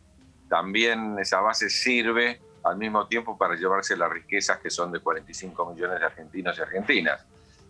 también 0.49 1.19
esa 1.19 1.41
base 1.41 1.69
sirve 1.69 2.41
al 2.63 2.77
mismo 2.77 3.09
tiempo 3.09 3.37
para 3.37 3.57
llevarse 3.57 3.97
las 3.97 4.11
riquezas 4.11 4.59
que 4.61 4.71
son 4.71 4.93
de 4.93 5.01
45 5.01 5.75
millones 5.75 5.99
de 5.99 6.07
argentinos 6.07 6.57
y 6.57 6.63
argentinas. 6.63 7.27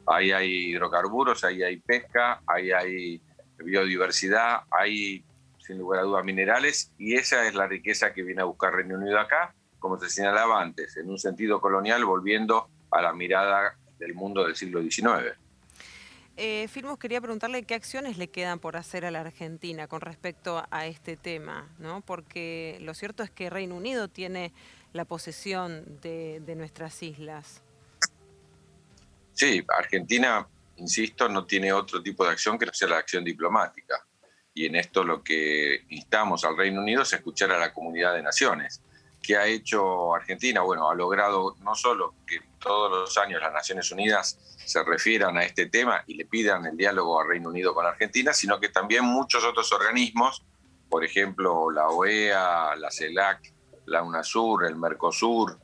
Ahí 0.06 0.30
hay 0.30 0.70
hidrocarburos, 0.70 1.42
ahí 1.44 1.62
hay 1.62 1.78
pesca, 1.78 2.42
ahí 2.46 2.70
hay 2.70 3.22
biodiversidad, 3.56 4.60
hay 4.70 5.24
sin 5.64 5.78
lugar 5.78 6.00
a 6.00 6.02
dudas, 6.02 6.24
minerales, 6.24 6.92
y 6.98 7.14
esa 7.14 7.46
es 7.46 7.54
la 7.54 7.66
riqueza 7.66 8.12
que 8.12 8.22
viene 8.22 8.42
a 8.42 8.44
buscar 8.44 8.74
Reino 8.74 8.96
Unido 8.96 9.18
acá, 9.18 9.54
como 9.78 9.98
se 9.98 10.10
señalaba 10.10 10.60
antes, 10.60 10.96
en 10.98 11.08
un 11.08 11.18
sentido 11.18 11.58
colonial, 11.60 12.04
volviendo 12.04 12.68
a 12.90 13.00
la 13.00 13.14
mirada 13.14 13.78
del 13.98 14.14
mundo 14.14 14.44
del 14.44 14.56
siglo 14.56 14.82
XIX. 14.82 15.38
Eh, 16.36 16.68
Firmos, 16.68 16.98
quería 16.98 17.20
preguntarle 17.20 17.62
qué 17.62 17.74
acciones 17.74 18.18
le 18.18 18.28
quedan 18.28 18.58
por 18.58 18.76
hacer 18.76 19.06
a 19.06 19.10
la 19.10 19.20
Argentina 19.20 19.86
con 19.86 20.02
respecto 20.02 20.66
a 20.70 20.86
este 20.86 21.16
tema, 21.16 21.72
¿no? 21.78 22.02
Porque 22.02 22.76
lo 22.80 22.92
cierto 22.92 23.22
es 23.22 23.30
que 23.30 23.48
Reino 23.48 23.76
Unido 23.76 24.08
tiene 24.08 24.52
la 24.92 25.06
posesión 25.06 25.98
de, 26.02 26.40
de 26.44 26.56
nuestras 26.56 27.02
islas. 27.02 27.62
Sí, 29.32 29.64
Argentina, 29.78 30.46
insisto, 30.76 31.28
no 31.28 31.46
tiene 31.46 31.72
otro 31.72 32.02
tipo 32.02 32.24
de 32.24 32.32
acción 32.32 32.58
que 32.58 32.66
no 32.66 32.74
sea 32.74 32.88
la 32.88 32.98
acción 32.98 33.24
diplomática 33.24 34.04
y 34.54 34.66
en 34.66 34.76
esto 34.76 35.02
lo 35.02 35.22
que 35.22 35.84
instamos 35.88 36.44
al 36.44 36.56
Reino 36.56 36.80
Unido 36.80 37.02
es 37.02 37.12
escuchar 37.12 37.50
a 37.50 37.58
la 37.58 37.74
comunidad 37.74 38.14
de 38.14 38.22
naciones. 38.22 38.80
¿Qué 39.20 39.36
ha 39.36 39.46
hecho 39.46 40.14
Argentina? 40.14 40.60
Bueno, 40.60 40.88
ha 40.88 40.94
logrado 40.94 41.56
no 41.60 41.74
solo 41.74 42.14
que 42.26 42.40
todos 42.60 42.90
los 42.90 43.18
años 43.18 43.40
las 43.40 43.52
Naciones 43.52 43.90
Unidas 43.90 44.38
se 44.64 44.82
refieran 44.84 45.36
a 45.36 45.44
este 45.44 45.66
tema 45.66 46.04
y 46.06 46.14
le 46.14 46.26
pidan 46.26 46.64
el 46.66 46.76
diálogo 46.76 47.20
al 47.20 47.28
Reino 47.28 47.48
Unido 47.48 47.74
con 47.74 47.84
Argentina, 47.84 48.32
sino 48.32 48.60
que 48.60 48.68
también 48.68 49.04
muchos 49.04 49.42
otros 49.44 49.72
organismos, 49.72 50.44
por 50.88 51.04
ejemplo 51.04 51.70
la 51.70 51.88
OEA, 51.88 52.76
la 52.76 52.90
CELAC, 52.90 53.52
la 53.86 54.02
UNASUR, 54.02 54.66
el 54.66 54.76
Mercosur, 54.76 55.58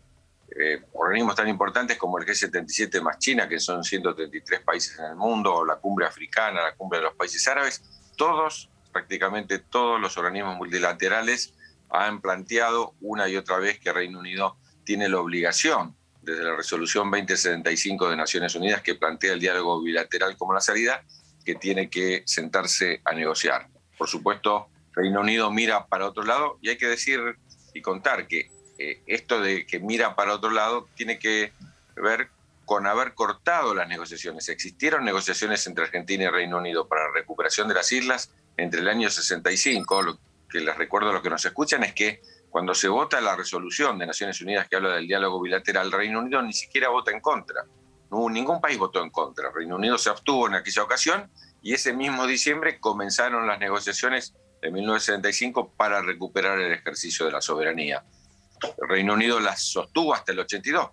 eh, 0.59 0.83
organismos 0.94 1.37
tan 1.37 1.48
importantes 1.48 1.96
como 1.96 2.18
el 2.18 2.26
G77 2.26 3.00
más 3.00 3.18
China, 3.18 3.48
que 3.48 3.61
son 3.61 3.85
133 3.85 4.61
países 4.62 4.98
en 4.98 5.05
el 5.05 5.16
mundo, 5.16 5.64
la 5.64 5.76
cumbre 5.76 6.07
africana, 6.07 6.62
la 6.62 6.74
cumbre 6.74 6.98
de 6.98 7.05
los 7.05 7.14
países 7.14 7.46
árabes, 7.46 7.83
todos 8.16 8.70
prácticamente 8.92 9.59
todos 9.59 10.00
los 10.00 10.16
organismos 10.16 10.57
multilaterales 10.57 11.55
han 11.90 12.20
planteado 12.20 12.94
una 13.00 13.29
y 13.29 13.37
otra 13.37 13.59
vez 13.59 13.79
que 13.79 13.92
Reino 13.92 14.18
Unido 14.18 14.57
tiene 14.85 15.09
la 15.09 15.18
obligación, 15.18 15.96
desde 16.22 16.44
la 16.44 16.57
resolución 16.57 17.11
2075 17.11 18.11
de 18.11 18.16
Naciones 18.16 18.55
Unidas, 18.55 18.83
que 18.83 18.94
plantea 18.94 19.33
el 19.33 19.40
diálogo 19.40 19.83
bilateral 19.83 20.37
como 20.37 20.55
la 20.55 20.61
salida, 20.61 21.05
que 21.44 21.55
tiene 21.55 21.88
que 21.88 22.22
sentarse 22.26 23.00
a 23.05 23.12
negociar. 23.12 23.68
Por 23.96 24.09
supuesto, 24.09 24.68
Reino 24.92 25.20
Unido 25.20 25.50
mira 25.50 25.87
para 25.87 26.07
otro 26.07 26.24
lado 26.24 26.59
y 26.61 26.68
hay 26.68 26.76
que 26.76 26.87
decir 26.87 27.20
y 27.74 27.81
contar 27.81 28.26
que 28.26 28.50
eh, 28.79 29.03
esto 29.07 29.40
de 29.40 29.66
que 29.66 29.79
mira 29.79 30.16
para 30.16 30.35
otro 30.35 30.50
lado 30.50 30.88
tiene 30.94 31.18
que 31.18 31.53
ver 31.96 32.31
con 32.64 32.87
haber 32.87 33.14
cortado 33.14 33.74
las 33.74 33.88
negociaciones. 33.88 34.48
Existieron 34.48 35.05
negociaciones 35.05 35.66
entre 35.66 35.85
Argentina 35.85 36.24
y 36.24 36.29
Reino 36.29 36.59
Unido 36.59 36.87
para 36.87 37.03
la 37.09 37.12
recuperación 37.14 37.68
de 37.68 37.74
las 37.74 37.90
islas 37.90 38.33
entre 38.62 38.81
el 38.81 38.88
año 38.88 39.11
65, 39.11 40.03
lo 40.03 40.18
que 40.49 40.61
les 40.61 40.77
recuerdo 40.77 41.11
a 41.11 41.12
los 41.12 41.23
que 41.23 41.31
nos 41.31 41.44
escuchan 41.44 41.85
es 41.85 41.94
que 41.94 42.20
cuando 42.51 42.75
se 42.75 42.88
vota 42.88 43.20
la 43.20 43.37
resolución 43.37 43.99
de 43.99 44.07
Naciones 44.07 44.40
Unidas 44.40 44.68
que 44.68 44.77
habla 44.77 44.94
del 44.94 45.07
diálogo 45.07 45.40
bilateral, 45.40 45.92
Reino 45.92 46.18
Unido 46.18 46.42
ni 46.42 46.53
siquiera 46.53 46.88
vota 46.88 47.12
en 47.12 47.20
contra. 47.20 47.64
No 48.11 48.29
ningún 48.29 48.61
país 48.61 48.77
votó 48.77 49.03
en 49.03 49.11
contra. 49.11 49.51
Reino 49.53 49.77
Unido 49.77 49.96
se 49.96 50.11
abstuvo 50.11 50.49
en 50.49 50.55
aquella 50.55 50.83
ocasión 50.83 51.31
y 51.62 51.75
ese 51.75 51.92
mismo 51.92 52.27
diciembre 52.27 52.81
comenzaron 52.81 53.46
las 53.46 53.61
negociaciones 53.61 54.35
de 54.61 54.70
1975 54.70 55.75
para 55.77 56.03
recuperar 56.03 56.59
el 56.59 56.73
ejercicio 56.73 57.25
de 57.27 57.33
la 57.33 57.40
soberanía. 57.40 58.05
Reino 58.88 59.14
Unido 59.14 59.38
las 59.38 59.62
sostuvo 59.62 60.12
hasta 60.12 60.33
el 60.33 60.40
82. 60.40 60.90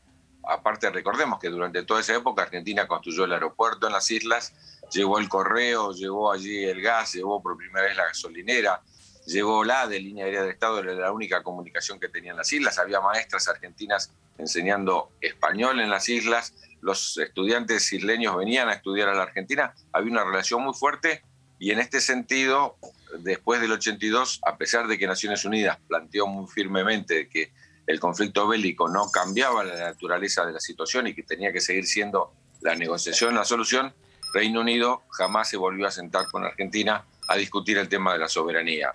Aparte, 0.47 0.89
recordemos 0.89 1.39
que 1.39 1.49
durante 1.49 1.83
toda 1.83 1.99
esa 1.99 2.15
época 2.15 2.43
Argentina 2.43 2.87
construyó 2.87 3.25
el 3.25 3.33
aeropuerto 3.33 3.87
en 3.87 3.93
las 3.93 4.09
islas, 4.11 4.53
llegó 4.91 5.19
el 5.19 5.29
correo, 5.29 5.93
llegó 5.93 6.31
allí 6.31 6.65
el 6.65 6.81
gas, 6.81 7.13
llegó 7.13 7.41
por 7.41 7.57
primera 7.57 7.85
vez 7.85 7.95
la 7.95 8.05
gasolinera, 8.05 8.81
llegó 9.25 9.63
la 9.63 9.87
de 9.87 9.99
línea 9.99 10.25
aérea 10.25 10.43
de 10.43 10.51
Estado, 10.51 10.79
era 10.79 10.93
la 10.93 11.11
única 11.11 11.43
comunicación 11.43 11.99
que 11.99 12.09
tenían 12.09 12.37
las 12.37 12.51
islas, 12.51 12.77
había 12.77 13.01
maestras 13.01 13.47
argentinas 13.47 14.11
enseñando 14.37 15.11
español 15.21 15.79
en 15.79 15.89
las 15.89 16.07
islas, 16.09 16.53
los 16.81 17.17
estudiantes 17.17 17.91
isleños 17.91 18.37
venían 18.37 18.69
a 18.69 18.73
estudiar 18.73 19.09
a 19.09 19.15
la 19.15 19.23
Argentina, 19.23 19.73
había 19.91 20.11
una 20.11 20.23
relación 20.23 20.63
muy 20.63 20.73
fuerte 20.73 21.23
y 21.59 21.71
en 21.71 21.79
este 21.79 22.01
sentido, 22.01 22.77
después 23.19 23.59
del 23.61 23.71
82, 23.71 24.41
a 24.45 24.57
pesar 24.57 24.87
de 24.87 24.97
que 24.97 25.07
Naciones 25.07 25.43
Unidas 25.43 25.79
planteó 25.87 26.27
muy 26.27 26.47
firmemente 26.47 27.27
que 27.27 27.51
el 27.87 27.99
conflicto 27.99 28.47
bélico 28.47 28.89
no 28.89 29.09
cambiaba 29.09 29.63
la 29.63 29.75
naturaleza 29.75 30.45
de 30.45 30.53
la 30.53 30.59
situación 30.59 31.07
y 31.07 31.15
que 31.15 31.23
tenía 31.23 31.51
que 31.51 31.61
seguir 31.61 31.87
siendo 31.87 32.31
la 32.61 32.75
negociación, 32.75 33.33
la 33.33 33.45
solución, 33.45 33.93
Reino 34.33 34.61
Unido 34.61 35.03
jamás 35.09 35.49
se 35.49 35.57
volvió 35.57 35.87
a 35.87 35.91
sentar 35.91 36.27
con 36.31 36.43
Argentina 36.43 37.05
a 37.27 37.35
discutir 37.35 37.77
el 37.77 37.89
tema 37.89 38.13
de 38.13 38.19
la 38.19 38.29
soberanía. 38.29 38.93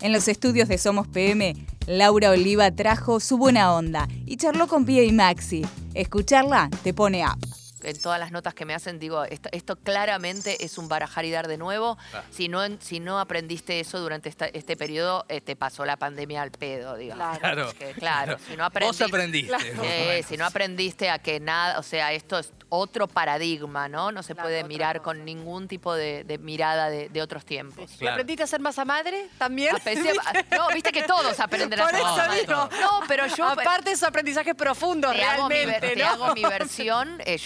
En 0.00 0.12
los 0.12 0.28
estudios 0.28 0.68
de 0.68 0.76
Somos 0.76 1.08
PM 1.08 1.54
Laura 1.86 2.30
Oliva 2.30 2.70
trajo 2.70 3.20
su 3.20 3.36
buena 3.36 3.72
onda 3.74 4.08
y 4.26 4.36
charló 4.36 4.66
con 4.66 4.84
Pia 4.84 5.04
y 5.04 5.12
Maxi. 5.12 5.66
Escucharla 5.94 6.70
te 6.82 6.94
pone 6.94 7.24
up 7.24 7.63
en 7.84 8.00
todas 8.00 8.18
las 8.18 8.32
notas 8.32 8.54
que 8.54 8.64
me 8.64 8.74
hacen, 8.74 8.98
digo, 8.98 9.24
esto, 9.24 9.48
esto 9.52 9.76
claramente 9.76 10.64
es 10.64 10.78
un 10.78 10.88
barajar 10.88 11.24
y 11.24 11.30
dar 11.30 11.48
de 11.48 11.56
nuevo. 11.58 11.96
Claro. 12.10 12.26
Si, 12.30 12.48
no, 12.48 12.60
si 12.80 13.00
no 13.00 13.18
aprendiste 13.20 13.80
eso 13.80 13.98
durante 14.00 14.28
esta- 14.28 14.46
este 14.46 14.76
periodo, 14.76 15.24
eh, 15.28 15.40
te 15.40 15.56
pasó 15.56 15.84
la 15.84 15.96
pandemia 15.96 16.42
al 16.42 16.50
pedo, 16.50 16.96
digamos. 16.96 17.38
Claro. 17.38 17.70
Claro, 17.72 17.94
Claro. 17.98 18.38
si 18.46 18.56
no 18.56 18.64
aprendiste, 18.64 19.04
Vos 19.04 19.10
aprendiste, 19.12 19.72
menos. 19.72 20.26
si 20.26 20.36
no 20.36 20.46
aprendiste 20.46 21.10
a 21.10 21.18
que 21.18 21.40
nada, 21.40 21.78
o 21.78 21.82
sea, 21.82 22.12
esto 22.12 22.38
es 22.38 22.52
otro 22.68 23.06
paradigma, 23.06 23.88
¿no? 23.88 24.10
No 24.10 24.22
se 24.22 24.34
puede 24.34 24.64
mirar 24.64 25.00
con 25.02 25.24
ningún 25.24 25.68
tipo 25.68 25.94
de, 25.94 26.24
de 26.24 26.38
mirada 26.38 26.90
de, 26.90 27.08
de 27.08 27.22
otros 27.22 27.44
tiempos. 27.44 27.90
¿Y 28.00 28.06
aprendiste 28.06 28.42
a 28.42 28.46
ser 28.46 28.60
masa 28.60 28.84
madre 28.84 29.28
también? 29.38 29.74
A- 29.76 30.56
no, 30.56 30.68
viste 30.74 30.90
que 30.90 31.02
todos 31.02 31.38
aprenden 31.40 31.80
a 31.80 31.86
ser 31.86 31.94
eso 31.96 32.04
masa 32.04 32.26
madre. 32.26 32.40
digo. 32.40 32.68
No, 32.80 33.00
pero 33.06 33.26
yo- 33.26 33.44
Aparte 33.48 33.90
de 33.90 33.96
su 33.96 34.06
aprendizaje 34.06 34.54
profundo, 34.54 35.10
Te 35.12 35.22
hago, 35.22 35.48
mi, 35.48 35.54
realmente, 35.54 36.02
hago 36.02 36.34
mi 36.34 36.42
versión 36.42 37.20
eh, 37.24 37.38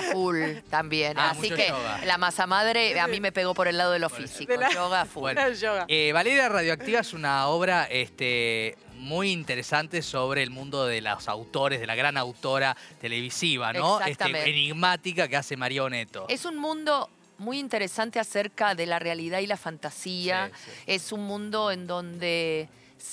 yoga 0.00 0.12
full 0.12 0.42
también. 0.70 1.18
Ah, 1.18 1.30
Así 1.30 1.42
mucho 1.42 1.56
que 1.56 1.68
yoga. 1.68 2.00
la 2.04 2.18
masa 2.18 2.46
madre 2.46 2.98
a 3.00 3.06
mí 3.06 3.20
me 3.20 3.32
pegó 3.32 3.54
por 3.54 3.68
el 3.68 3.76
lado 3.78 3.92
de 3.92 3.98
lo 3.98 4.08
físico. 4.08 4.52
De 4.52 4.58
la- 4.58 4.70
Yoga 4.72 5.04
full. 5.06 5.22
Bueno, 5.22 5.40
eh, 5.88 6.12
Valeria 6.12 6.48
Radioactiva 6.48 7.00
es 7.00 7.12
una 7.12 7.46
obra 7.48 7.84
este, 7.84 8.76
muy 8.98 9.30
interesante 9.30 10.02
sobre 10.02 10.42
el 10.42 10.50
mundo 10.50 10.86
de 10.86 11.00
los 11.00 11.28
autores, 11.28 11.80
de 11.80 11.86
la 11.86 11.94
gran 11.94 12.16
autora 12.16 12.76
televisiva, 13.00 13.72
¿no? 13.72 13.98
Este, 14.00 14.10
Exactamente. 14.12 14.50
enigmática 14.50 15.28
que 15.28 15.36
hace 15.36 15.56
María 15.56 15.84
Oneto. 15.84 16.26
Es 16.28 16.44
un 16.44 16.56
mundo 16.56 17.08
muy 17.38 17.58
interesante 17.58 18.18
acerca 18.18 18.74
de 18.74 18.86
la 18.86 18.98
realidad 18.98 19.40
y 19.40 19.46
la 19.46 19.56
fantasía. 19.58 20.50
Es 20.86 21.12
un 21.12 21.20
mundo 21.24 21.70
en 21.70 21.86
donde 21.86 22.68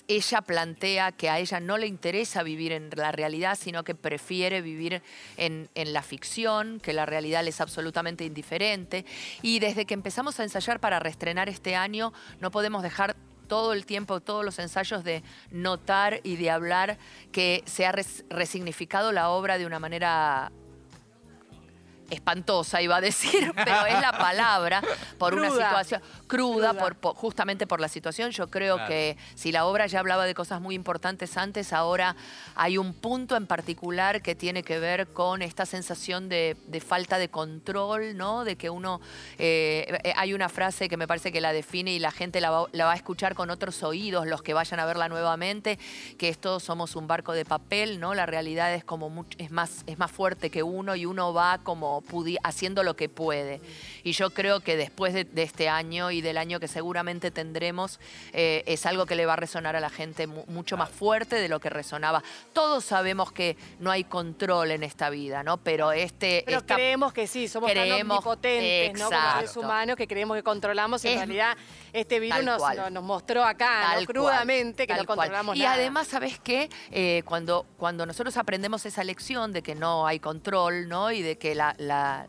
ella 0.07 0.41
plantea 0.41 1.11
que 1.11 1.29
a 1.29 1.39
ella 1.39 1.59
no 1.59 1.77
le 1.77 1.87
interesa 1.87 2.43
vivir 2.43 2.71
en 2.71 2.89
la 2.95 3.11
realidad, 3.11 3.57
sino 3.59 3.83
que 3.83 3.95
prefiere 3.95 4.61
vivir 4.61 5.01
en, 5.37 5.69
la 5.75 6.01
ficción, 6.01 6.79
que 6.79 6.93
la 6.93 7.05
realidad 7.05 7.43
le 7.43 7.49
es 7.49 7.61
absolutamente 7.61 8.25
indiferente. 8.25 9.05
Y 9.41 9.59
desde 9.59 9.85
que 9.85 9.93
empezamos 9.93 10.39
a 10.39 10.43
ensayar 10.43 10.79
para 10.79 10.99
reestrenar 10.99 11.49
este 11.49 11.75
año, 11.75 12.13
no 12.39 12.51
podemos 12.51 12.83
dejar 12.83 13.15
todo 13.47 13.73
el 13.73 13.85
tiempo, 13.85 14.21
todos 14.21 14.43
los 14.43 14.57
ensayos 14.59 15.03
de 15.03 15.21
notar 15.51 16.21
y 16.23 16.37
de 16.37 16.49
hablar 16.49 16.97
que 17.31 17.61
se 17.65 17.85
ha 17.85 17.91
res- 17.91 18.25
resignificado 18.29 19.11
la 19.11 19.29
obra 19.29 19.57
de 19.57 19.65
una 19.65 19.79
manera 19.79 20.51
espantosa, 22.13 22.81
iba 22.81 22.95
a 22.97 23.01
decir, 23.01 23.51
pero 23.55 23.85
es 23.85 23.99
la 24.01 24.11
palabra, 24.17 24.81
por 25.17 25.33
una 25.33 25.49
situación 25.49 26.01
cruda, 26.27 26.73
Por, 26.73 26.95
por- 26.95 27.15
justamente 27.15 27.67
por 27.67 27.79
la 27.79 27.87
situación. 27.87 28.31
Yo 28.31 28.49
creo 28.49 28.75
Claro. 28.75 28.89
que 28.89 29.17
si 29.35 29.51
la 29.51 29.65
obra 29.65 29.85
ya 29.87 29.99
hablaba 29.99 30.25
de 30.25 30.33
cosas 30.33 30.61
muy 30.61 30.75
importantes 30.75 31.37
antes, 31.37 31.73
ahora 31.73 32.15
hay 32.55 32.77
un 32.77 32.93
punto 32.93 33.35
en 33.35 33.45
particular 33.47 34.21
que 34.21 34.35
tiene 34.35 34.63
que 34.63 34.79
ver 34.79 35.07
con 35.07 35.41
esta 35.41 35.65
sensación 35.65 36.29
de, 36.29 36.55
de 36.67 36.79
falta 36.81 37.17
de 37.17 37.29
control, 37.29 38.15
¿no? 38.17 38.43
De 38.43 38.55
que 38.55 38.69
uno, 38.69 38.99
eh, 39.37 39.99
eh, 40.03 40.13
hay 40.15 40.33
una 40.33 40.49
frase 40.49 40.89
que 40.89 40.97
me 40.97 41.07
parece 41.07 41.31
que 41.31 41.41
la 41.41 41.53
define 41.53 41.91
y 41.93 41.99
la 41.99 42.11
gente 42.11 42.41
la 42.41 42.49
va, 42.51 42.65
la 42.71 42.85
va 42.85 42.93
a 42.93 42.95
escuchar 42.95 43.35
con 43.35 43.49
otros 43.49 43.83
oídos, 43.83 44.27
los 44.27 44.41
que 44.41 44.53
vayan 44.53 44.79
a 44.79 44.85
verla 44.85 45.07
nuevamente, 45.09 45.77
que 46.17 46.29
es 46.29 46.37
todos 46.37 46.63
somos 46.63 46.95
un 46.95 47.07
barco 47.07 47.33
de 47.33 47.45
papel, 47.45 47.99
¿no? 47.99 48.13
La 48.13 48.25
realidad 48.25 48.73
es 48.73 48.83
como 48.83 49.09
much- 49.09 49.35
es 49.37 49.51
más, 49.51 49.83
es 49.87 49.97
más 49.97 50.11
fuerte 50.11 50.49
que 50.49 50.63
uno 50.63 50.95
y 50.95 51.05
uno 51.05 51.33
va 51.33 51.59
como 51.63 52.02
haciendo 52.43 52.83
lo 52.83 52.95
que 52.95 53.09
puede. 53.09 53.61
Y 54.03 54.11
yo 54.11 54.29
creo 54.31 54.59
que 54.59 54.75
después 54.77 55.13
de, 55.13 55.23
de 55.23 55.43
este 55.43 55.69
año 55.69 56.11
y 56.11 56.21
del 56.21 56.37
año 56.37 56.59
que 56.59 56.67
seguramente 56.67 57.31
tendremos, 57.31 57.99
eh, 58.33 58.63
es 58.67 58.85
algo 58.85 59.05
que 59.05 59.15
le 59.15 59.25
va 59.25 59.33
a 59.33 59.37
resonar 59.37 59.75
a 59.75 59.79
la 59.79 59.89
gente 59.89 60.27
mu- 60.27 60.43
mucho 60.47 60.77
más 60.77 60.89
fuerte 60.89 61.35
de 61.37 61.47
lo 61.49 61.59
que 61.59 61.69
resonaba. 61.69 62.23
Todos 62.53 62.83
sabemos 62.83 63.31
que 63.31 63.55
no 63.79 63.89
hay 63.91 64.03
control 64.03 64.71
en 64.71 64.83
esta 64.83 65.09
vida, 65.09 65.43
¿no? 65.43 65.57
Pero 65.57 65.91
este... 65.91 66.43
Pero 66.45 66.59
esta- 66.59 66.75
creemos 66.75 67.13
que 67.13 67.27
sí, 67.27 67.47
somos 67.47 67.71
creemos- 67.71 67.99
tan 67.99 68.07
¿no? 68.93 69.09
Como 69.09 69.35
seres 69.37 69.57
humanos 69.57 69.95
que 69.95 70.07
creemos 70.07 70.35
que 70.37 70.43
controlamos. 70.43 71.03
En 71.05 71.15
realidad, 71.17 71.55
este 71.93 72.19
virus 72.19 72.43
nos, 72.43 72.57
cual. 72.57 72.91
mostró 73.01 73.43
acá, 73.43 73.81
¿no? 73.87 73.93
Cual, 73.93 74.07
crudamente, 74.07 74.85
que 74.87 74.93
no 74.95 75.05
cual. 75.05 75.17
controlamos 75.17 75.55
Y 75.55 75.59
nada. 75.59 75.73
además, 75.75 76.07
¿sabes 76.07 76.39
qué? 76.39 76.69
Eh, 76.91 77.23
cuando, 77.25 77.65
cuando 77.77 78.05
nosotros 78.05 78.35
aprendemos 78.37 78.85
esa 78.85 79.03
lección 79.03 79.53
de 79.53 79.61
que 79.61 79.75
no 79.75 80.05
hay 80.07 80.19
control, 80.19 80.87
¿no? 80.89 81.11
Y 81.11 81.21
de 81.21 81.37
que 81.37 81.55
la, 81.55 81.75
la- 81.77 81.92
la 81.93 82.27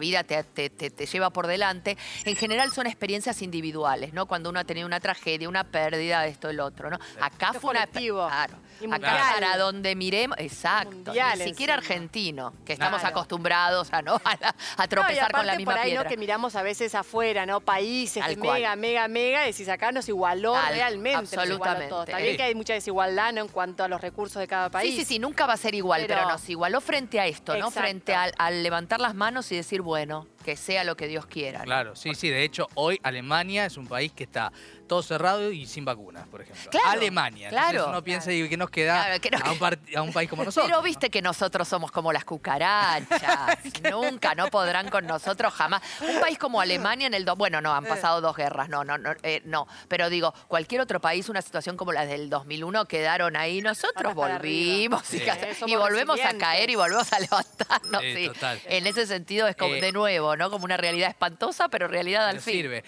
vida 0.00 0.24
te, 0.24 0.42
te- 0.44 0.70
te- 0.70 0.90
te 0.90 1.06
lleva 1.06 1.30
por 1.30 1.46
delante, 1.46 1.96
en 2.24 2.36
general 2.36 2.70
son 2.72 2.86
experiencias 2.86 3.42
individuales, 3.42 4.12
¿no? 4.12 4.26
Cuando 4.26 4.50
uno 4.50 4.60
ha 4.60 4.64
tenido 4.64 4.86
una 4.86 5.00
tragedia, 5.00 5.48
una 5.48 5.64
pérdida, 5.64 6.26
esto, 6.26 6.48
el 6.50 6.60
otro, 6.60 6.90
¿no? 6.90 6.98
Acá 7.20 7.52
fue 7.54 7.70
una... 7.70 7.86
Claro. 7.86 8.54
Acá 8.92 9.32
para 9.34 9.56
donde 9.58 9.94
miremos, 9.94 10.38
exacto, 10.40 10.90
Mundial 10.90 11.38
ni 11.38 11.44
siquiera 11.46 11.74
argentino, 11.74 12.54
que 12.64 12.72
estamos 12.72 13.00
Claro. 13.00 13.14
acostumbrados 13.16 13.92
a, 13.92 14.00
¿no? 14.02 14.14
a, 14.24 14.36
la- 14.40 14.48
a 14.48 14.54
No, 14.78 14.84
y 14.84 14.88
tropezar 14.88 15.32
con 15.32 15.46
la 15.46 15.56
misma 15.56 15.72
por 15.72 15.80
ahí, 15.82 15.90
piedra. 15.90 16.04
¿no? 16.04 16.08
Que 16.10 16.16
miramos 16.16 16.56
a 16.56 16.62
veces 16.62 16.94
afuera, 16.94 17.44
¿no? 17.46 17.60
Países 17.60 18.22
Tal 18.22 18.34
que 18.34 18.40
cual. 18.40 18.54
mega, 18.60 18.76
mega, 18.76 19.08
mega, 19.08 19.48
y 19.48 19.52
si 19.52 19.68
acá 19.70 19.92
nos 19.92 20.08
igualó 20.08 20.54
Tal- 20.54 20.74
realmente. 20.74 21.10
igualó 21.10 21.40
absolutamente. 21.42 21.88
todos. 21.88 22.08
Está 22.08 22.18
bien 22.18 22.30
Sí. 22.32 22.36
que 22.38 22.42
hay 22.44 22.54
mucha 22.54 22.72
desigualdad, 22.72 23.32
¿no? 23.34 23.42
En 23.42 23.48
cuanto 23.48 23.84
a 23.84 23.88
los 23.88 24.00
recursos 24.00 24.40
de 24.40 24.48
cada 24.48 24.70
país. 24.70 24.94
Sí, 24.94 25.00
sí, 25.00 25.04
sí, 25.04 25.18
nunca 25.18 25.44
va 25.46 25.52
a 25.54 25.56
ser 25.58 25.74
igual, 25.74 26.02
pero, 26.06 26.14
Pero- 26.20 26.28
nos 26.30 26.48
igualó 26.48 26.80
frente 26.80 27.20
a 27.20 27.26
esto, 27.26 27.52
¿no? 27.52 27.66
Exacto. 27.68 27.80
Frente 27.80 28.14
al, 28.14 28.32
al 28.38 28.62
levantar 28.62 28.98
las 29.00 29.14
manos 29.14 29.52
y 29.52 29.56
decir, 29.56 29.69
bueno, 29.78 30.26
que 30.44 30.56
sea 30.56 30.84
lo 30.84 30.96
que 30.96 31.06
Dios 31.06 31.26
quiera. 31.26 31.60
¿no? 31.60 31.64
Claro, 31.64 31.96
sí, 31.96 32.14
sí. 32.14 32.28
De 32.30 32.42
hecho, 32.44 32.68
hoy 32.74 32.98
Alemania 33.02 33.66
es 33.66 33.76
un 33.76 33.86
país 33.86 34.12
que 34.12 34.24
está 34.24 34.52
todo 34.88 35.02
cerrado 35.02 35.52
y 35.52 35.66
sin 35.66 35.84
vacunas, 35.84 36.26
por 36.26 36.40
ejemplo. 36.42 36.68
Claro, 36.70 36.88
Alemania. 36.90 37.48
Entonces 37.48 37.70
claro. 37.70 37.88
uno 37.90 38.02
piensa 38.02 38.32
y 38.32 38.48
que 38.48 38.56
nos 38.56 38.70
queda 38.70 39.04
Claro, 39.04 39.20
que 39.20 39.30
nos 39.30 39.42
a, 39.42 39.52
un 39.52 39.58
par- 39.58 39.78
a 39.96 40.02
un 40.02 40.12
país 40.12 40.28
como 40.28 40.44
nosotros. 40.44 40.66
Pero 40.68 40.82
viste 40.82 41.10
que 41.10 41.22
nosotros 41.22 41.68
somos 41.68 41.92
como 41.92 42.12
las 42.12 42.24
cucarachas. 42.24 43.58
Nunca, 43.90 44.34
no 44.34 44.48
podrán 44.48 44.88
con 44.88 45.06
nosotros 45.06 45.52
jamás. 45.54 45.82
Un 46.00 46.20
país 46.20 46.38
como 46.38 46.60
Alemania 46.60 47.06
en 47.06 47.14
el... 47.14 47.24
do- 47.24 47.36
Bueno, 47.36 47.60
no, 47.60 47.72
han 47.72 47.84
pasado 47.84 48.20
dos 48.20 48.36
guerras, 48.36 48.68
no, 48.68 48.82
no, 48.84 48.98
no, 48.98 49.12
eh, 49.22 49.42
no. 49.44 49.66
Pero 49.88 50.10
digo, 50.10 50.34
cualquier 50.48 50.80
otro 50.80 51.00
país, 51.00 51.28
una 51.28 51.42
situación 51.42 51.76
como 51.76 51.92
la 51.92 52.04
del 52.06 52.28
2001, 52.30 52.84
quedaron 52.86 53.36
ahí. 53.36 53.60
Nosotros 53.62 54.14
volvimos 54.14 55.12
y, 55.14 55.18
Eh, 55.18 55.56
y 55.66 55.76
volvemos 55.76 56.18
a 56.20 56.36
caer 56.36 56.68
y 56.70 56.74
volvemos 56.74 57.12
a 57.12 57.18
levantarnos. 57.20 58.00
Sí, 58.02 58.14
sí. 58.16 58.26
total. 58.28 58.60
En 58.64 58.86
ese 58.86 59.06
sentido 59.06 59.46
es 59.46 59.54
como 59.56 59.74
Eh, 59.74 59.80
de 59.80 59.92
nuevo, 59.92 60.29
¿no? 60.36 60.50
Como 60.50 60.64
una 60.64 60.76
realidad 60.76 61.10
espantosa, 61.10 61.68
pero 61.68 61.88
realidad 61.88 62.26
al 62.26 62.36
Pero 62.36 62.42
fin. 62.42 62.52
sirve. 62.54 62.84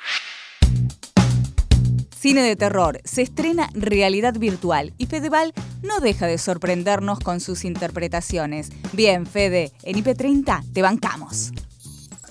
Cine 2.19 2.43
de 2.43 2.55
terror. 2.55 3.01
Se 3.05 3.23
estrena 3.23 3.69
realidad 3.75 4.35
virtual 4.39 4.95
y 4.97 5.07
Fedeval 5.07 5.53
no 5.83 5.99
deja 5.99 6.27
de 6.27 6.39
sorprendernos 6.39 7.19
con 7.19 7.41
sus 7.41 7.65
interpretaciones. 7.65 8.71
Bien, 8.93 9.27
Fede, 9.27 9.73
en 9.83 9.97
IP30 10.05 10.73
te 10.73 10.83
bancamos. 10.83 11.51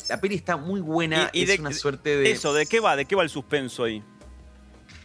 La 0.07 0.19
peli 0.21 0.35
está 0.35 0.55
muy 0.55 0.79
buena, 0.79 1.29
Y- 1.33 1.39
y 1.39 1.43
es 1.43 1.49
de- 1.49 1.59
una 1.59 1.73
suerte 1.73 2.15
de... 2.17 2.31
Eso, 2.31 2.53
¿de 2.53 2.65
qué 2.67 2.79
va? 2.79 2.95
¿De 2.95 3.05
qué 3.05 3.15
va 3.15 3.23
el 3.23 3.29
suspenso 3.29 3.83
ahí? 3.83 4.01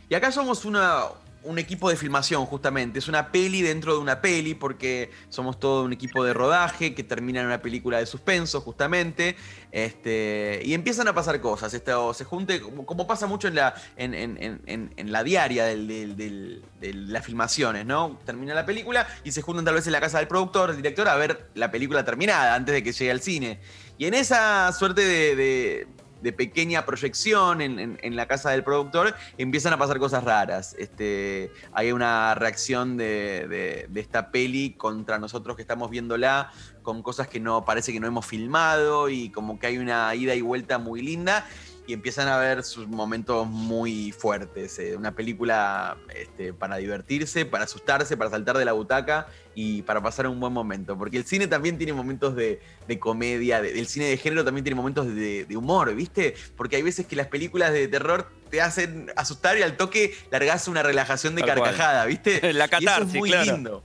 Y 0.08 0.14
acá 0.14 0.30
somos 0.30 0.64
una, 0.64 1.02
un 1.46 1.58
equipo 1.58 1.88
de 1.88 1.96
filmación, 1.96 2.44
justamente. 2.46 2.98
Es 2.98 3.08
una 3.08 3.30
peli 3.30 3.62
dentro 3.62 3.94
de 3.94 4.00
una 4.00 4.20
peli, 4.20 4.54
porque 4.54 5.10
somos 5.28 5.58
todo 5.58 5.84
un 5.84 5.92
equipo 5.92 6.24
de 6.24 6.34
rodaje 6.34 6.94
que 6.94 7.04
termina 7.04 7.40
en 7.40 7.46
una 7.46 7.62
película 7.62 7.98
de 7.98 8.06
suspenso, 8.06 8.60
justamente. 8.60 9.36
Este, 9.70 10.60
y 10.64 10.74
empiezan 10.74 11.08
a 11.08 11.14
pasar 11.14 11.40
cosas. 11.40 11.72
Esto 11.72 12.12
se 12.14 12.24
junte, 12.24 12.60
como, 12.60 13.06
pasa 13.06 13.26
mucho 13.26 13.48
en 13.48 13.54
la, 13.54 13.74
en, 13.96 15.12
la 15.12 15.22
diaria 15.22 15.64
de 15.64 16.60
las 16.80 17.24
filmaciones, 17.24 17.86
¿no? 17.86 18.18
Termina 18.24 18.54
la 18.54 18.66
película 18.66 19.06
y 19.24 19.32
se 19.32 19.42
juntan 19.42 19.64
tal 19.64 19.74
vez 19.74 19.86
en 19.86 19.92
la 19.92 20.00
casa 20.00 20.18
del 20.18 20.28
productor, 20.28 20.70
del 20.70 20.78
director, 20.78 21.08
a 21.08 21.16
ver 21.16 21.48
la 21.54 21.70
película 21.70 22.04
terminada 22.04 22.54
antes 22.54 22.74
de 22.74 22.82
que 22.82 22.92
llegue 22.92 23.10
al 23.10 23.20
cine. 23.20 23.60
Y 23.98 24.06
en 24.06 24.14
esa 24.14 24.72
suerte 24.72 25.02
de 25.02 25.86
de 26.26 26.32
pequeña 26.32 26.84
proyección 26.84 27.60
en, 27.60 28.16
la 28.16 28.26
casa 28.26 28.50
del 28.50 28.64
productor, 28.64 29.14
empiezan 29.38 29.72
a 29.72 29.78
pasar 29.78 30.00
cosas 30.00 30.24
raras. 30.24 30.74
Este, 30.76 31.52
hay 31.72 31.92
una 31.92 32.34
reacción 32.34 32.96
de, 32.96 33.46
de- 33.48 33.86
de 33.88 34.00
esta 34.00 34.32
peli 34.32 34.70
contra 34.72 35.20
nosotros 35.20 35.54
que 35.54 35.62
estamos 35.62 35.88
viéndola, 35.88 36.50
con 36.82 37.04
cosas 37.04 37.28
que 37.28 37.38
no 37.38 37.64
parece 37.64 37.92
que 37.92 38.00
no 38.00 38.08
hemos 38.08 38.26
filmado 38.26 39.08
y 39.08 39.30
como 39.30 39.60
que 39.60 39.68
hay 39.68 39.78
una 39.78 40.12
ida 40.16 40.34
y 40.34 40.40
vuelta 40.40 40.78
muy 40.78 41.00
linda. 41.00 41.46
Y 41.86 41.92
empiezan 41.92 42.26
a 42.28 42.36
ver 42.38 42.64
sus 42.64 42.88
momentos 42.88 43.46
muy 43.46 44.12
fuertes. 44.12 44.78
eh, 44.78 44.96
Una 44.96 45.14
película 45.14 45.96
este, 46.14 46.52
para 46.52 46.76
divertirse, 46.78 47.46
para 47.46 47.64
asustarse, 47.64 48.16
para 48.16 48.30
saltar 48.30 48.58
de 48.58 48.64
la 48.64 48.72
butaca 48.72 49.28
y 49.54 49.82
para 49.82 50.02
pasar 50.02 50.26
un 50.26 50.40
buen 50.40 50.52
momento. 50.52 50.98
Porque 50.98 51.16
el 51.16 51.24
cine 51.24 51.46
también 51.46 51.78
tiene 51.78 51.92
momentos 51.92 52.34
de, 52.34 52.60
de 52.88 52.98
comedia, 52.98 53.58
el 53.58 53.86
cine 53.86 54.06
de 54.06 54.16
género 54.16 54.44
también 54.44 54.64
tiene 54.64 54.74
momentos 54.74 55.06
de 55.06 55.46
humor, 55.56 55.94
¿viste? 55.94 56.34
Porque 56.56 56.76
hay 56.76 56.82
veces 56.82 57.06
que 57.06 57.14
las 57.14 57.28
películas 57.28 57.72
de 57.72 57.86
terror 57.86 58.28
te 58.50 58.60
hacen 58.62 59.10
asustar 59.16 59.58
y 59.58 59.62
al 59.62 59.76
toque 59.76 60.14
largás 60.30 60.68
una 60.68 60.82
relajación 60.82 61.34
de 61.34 61.42
Tal 61.42 61.56
cual. 61.58 61.70
carcajada, 61.70 62.04
¿viste? 62.06 62.40
La 62.52 62.64
Y 62.64 62.68
eso 62.68 62.70
catarsis, 62.70 63.14
es 63.14 63.18
muy 63.20 63.30
claro. 63.30 63.52
lindo. 63.52 63.84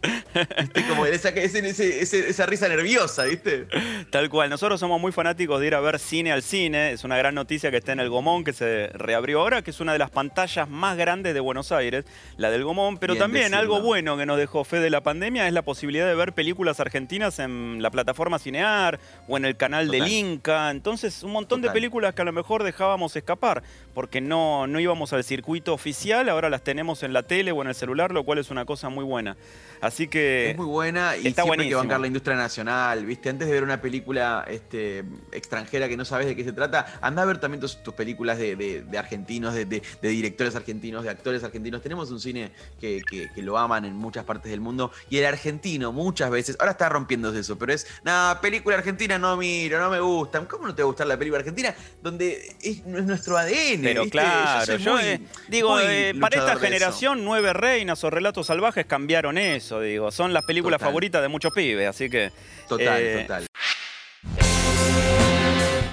¿Viste? 0.60 0.88
Como 0.88 1.06
esa, 1.06 1.30
ese- 1.30 2.30
esa 2.30 2.46
risa 2.46 2.68
nerviosa, 2.68 3.24
¿viste? 3.26 3.68
Tal 4.10 4.30
cual, 4.30 4.50
nosotros 4.50 4.80
somos 4.80 5.00
muy 5.02 5.12
fanáticos 5.12 5.60
de 5.60 5.68
ir 5.68 5.76
a 5.76 5.80
ver 5.80 6.00
cine 6.00 6.32
al 6.32 6.44
cine. 6.44 6.92
Es 6.92 7.04
una 7.04 7.18
gran 7.18 7.36
noticia 7.36 7.72
que 7.72 7.78
está 7.78 7.92
en 7.92 8.00
el 8.00 8.10
Gomón, 8.10 8.44
que 8.44 8.54
se 8.54 8.88
reabrió 8.94 9.42
ahora, 9.42 9.62
que 9.62 9.72
es 9.72 9.80
una 9.80 9.94
de 9.94 10.00
las 10.00 10.10
pantallas 10.12 10.70
más 10.70 10.98
grandes 10.98 11.34
de 11.34 11.40
Buenos 11.40 11.72
Aires, 11.72 12.06
la 12.38 12.50
del 12.52 12.64
Gomón. 12.64 12.98
Pero 12.98 13.14
Bien 13.14 13.24
también 13.24 13.52
decirlo. 13.52 13.60
algo 13.76 13.82
bueno 13.82 14.18
que 14.18 14.26
nos 14.26 14.38
dejó 14.38 14.64
fe 14.64 14.80
de 14.80 14.90
la 14.90 15.02
pandemia 15.02 15.48
es 15.48 15.54
la 15.54 15.62
posibilidad 15.64 16.08
de 16.08 16.16
ver 16.16 16.34
películas 16.34 16.80
argentinas 16.80 17.40
en 17.40 17.82
la 17.82 17.90
plataforma 17.92 18.40
Cinear 18.40 19.00
o 19.28 19.38
en 19.38 19.46
el 19.46 19.58
canal 19.58 19.88
Total. 19.88 20.00
del 20.02 20.10
Inca. 20.12 20.70
Entonces, 20.72 21.24
un 21.24 21.32
montón 21.32 21.62
de 21.62 21.70
películas 21.72 22.14
que 22.14 22.22
a 22.22 22.26
lo 22.26 22.32
mejor 22.32 22.64
dejábamos 22.64 23.16
escapar 23.16 23.64
porque 23.94 24.22
no, 24.22 24.68
no 24.68 24.80
íbamos 24.80 25.14
al 25.14 25.24
circuito 25.24 25.74
oficial, 25.74 26.30
ahora 26.30 26.50
las 26.50 26.64
tenemos 26.64 27.04
en 27.04 27.14
la 27.14 27.24
tele 27.24 27.52
o 27.52 27.62
en 27.62 27.68
el 27.68 27.76
celular, 27.76 28.12
lo 28.12 28.24
cual 28.24 28.40
es 28.40 28.50
una 28.52 28.66
cosa 28.66 28.90
muy 28.90 29.04
buena. 29.04 29.38
Así 29.82 30.08
que 30.08 30.52
Es 30.52 30.58
muy 30.58 30.68
buena 30.68 31.18
y 31.18 31.28
está 31.28 31.42
siempre 31.42 31.64
hay 31.64 31.70
que 31.70 31.76
bancar 31.76 32.00
la 32.00 32.08
industria 32.08 32.36
nacional, 32.36 33.04
¿viste? 33.06 33.30
Antes 33.30 33.48
de 33.48 33.54
ver 33.56 33.64
una 33.64 33.82
película 33.82 34.46
este, 34.48 35.04
extranjera 35.32 35.90
que 35.90 35.98
no 35.98 36.06
sabes 36.06 36.28
de 36.28 36.36
qué 36.36 36.44
se 36.44 36.54
trata, 36.54 37.00
anda 37.02 37.24
a 37.24 37.26
ver 37.26 37.40
también 37.40 37.60
tus, 37.62 37.82
tus 37.82 37.94
películas 37.96 38.38
de, 38.38 38.56
de- 38.56 38.84
de 38.84 38.98
argentinos, 38.98 39.56
de, 39.56 39.66
de- 39.66 39.82
directores 40.02 40.56
argentinos, 40.56 41.04
de 41.04 41.10
actores 41.10 41.44
argentinos. 41.44 41.82
Tenemos 41.82 42.12
un 42.12 42.20
cine 42.20 42.52
que, 42.80 43.02
que- 43.10 43.30
que 43.34 43.42
lo 43.42 43.58
aman 43.58 43.86
en 43.86 43.96
muchas 43.96 44.24
partes 44.24 44.52
del 44.52 44.62
mundo 44.62 44.92
y 45.10 45.18
el 45.18 45.26
argentino 45.26 45.92
muchas 45.92 46.30
veces, 46.30 46.58
ahora 46.60 46.74
está 46.74 46.88
rompiéndose 46.90 47.40
eso, 47.40 47.58
pero 47.58 47.74
es, 47.74 47.88
nada, 48.04 48.40
película 48.40 48.76
argentina 48.78 49.18
no 49.18 49.36
miro, 49.36 49.80
no 49.80 49.90
me 49.90 50.00
gusta. 50.00 50.46
¿Cómo 50.48 50.68
no 50.68 50.76
te 50.76 50.84
va 50.84 50.86
a 50.86 50.92
gustar 50.92 51.08
la 51.08 51.18
película 51.18 51.40
argentina? 51.40 51.74
Donde 52.04 52.56
es, 52.62 52.78
es 52.80 52.86
nuestro 52.86 53.36
ADN. 53.38 53.81
Pero 53.84 54.04
¿viste? 54.04 54.18
claro, 54.20 54.76
yo, 54.78 54.94
muy- 54.94 55.02
eh, 55.04 55.20
digo, 55.48 55.72
muy 55.76 55.84
eh, 55.86 56.14
para 56.20 56.38
esta 56.38 56.56
generación, 56.58 57.24
Nueve 57.26 57.54
Reinas 57.54 58.04
o 58.04 58.10
Relatos 58.10 58.48
Salvajes 58.48 58.86
cambiaron 58.86 59.38
eso, 59.38 59.80
digo. 59.82 60.12
Son 60.12 60.34
las 60.34 60.44
películas 60.46 60.78
Total. 60.80 60.90
favoritas 60.90 61.22
de 61.22 61.28
muchos 61.28 61.52
pibes, 61.54 61.88
así 61.88 62.10
que... 62.10 62.32
Total, 62.68 63.02
eh, 63.02 63.22
total. 63.22 63.46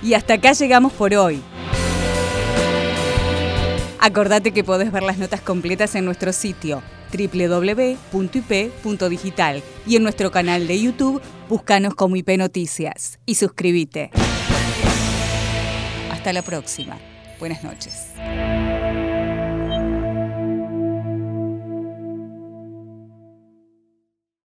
Y 0.02 0.14
hasta 0.14 0.34
acá 0.34 0.52
llegamos 0.52 0.92
por 0.92 1.12
hoy. 1.14 1.42
Acordate 4.00 4.52
que 4.52 4.62
podés 4.62 4.92
ver 4.92 5.02
las 5.02 5.18
notas 5.18 5.40
completas 5.40 5.94
en 5.96 6.04
nuestro 6.04 6.32
sitio 6.32 6.82
www.ip.digital 8.22 9.62
y 9.86 9.96
en 9.96 10.02
nuestro 10.02 10.30
canal 10.30 10.66
de 10.66 10.80
YouTube, 10.80 11.20
búscanos 11.48 11.94
como 11.94 12.16
IP 12.16 12.28
Noticias 12.36 13.18
y 13.26 13.34
suscríbete. 13.34 14.10
Hasta 16.10 16.32
la 16.32 16.42
próxima. 16.42 16.96
Buenas 17.38 17.62
noches. 17.62 18.12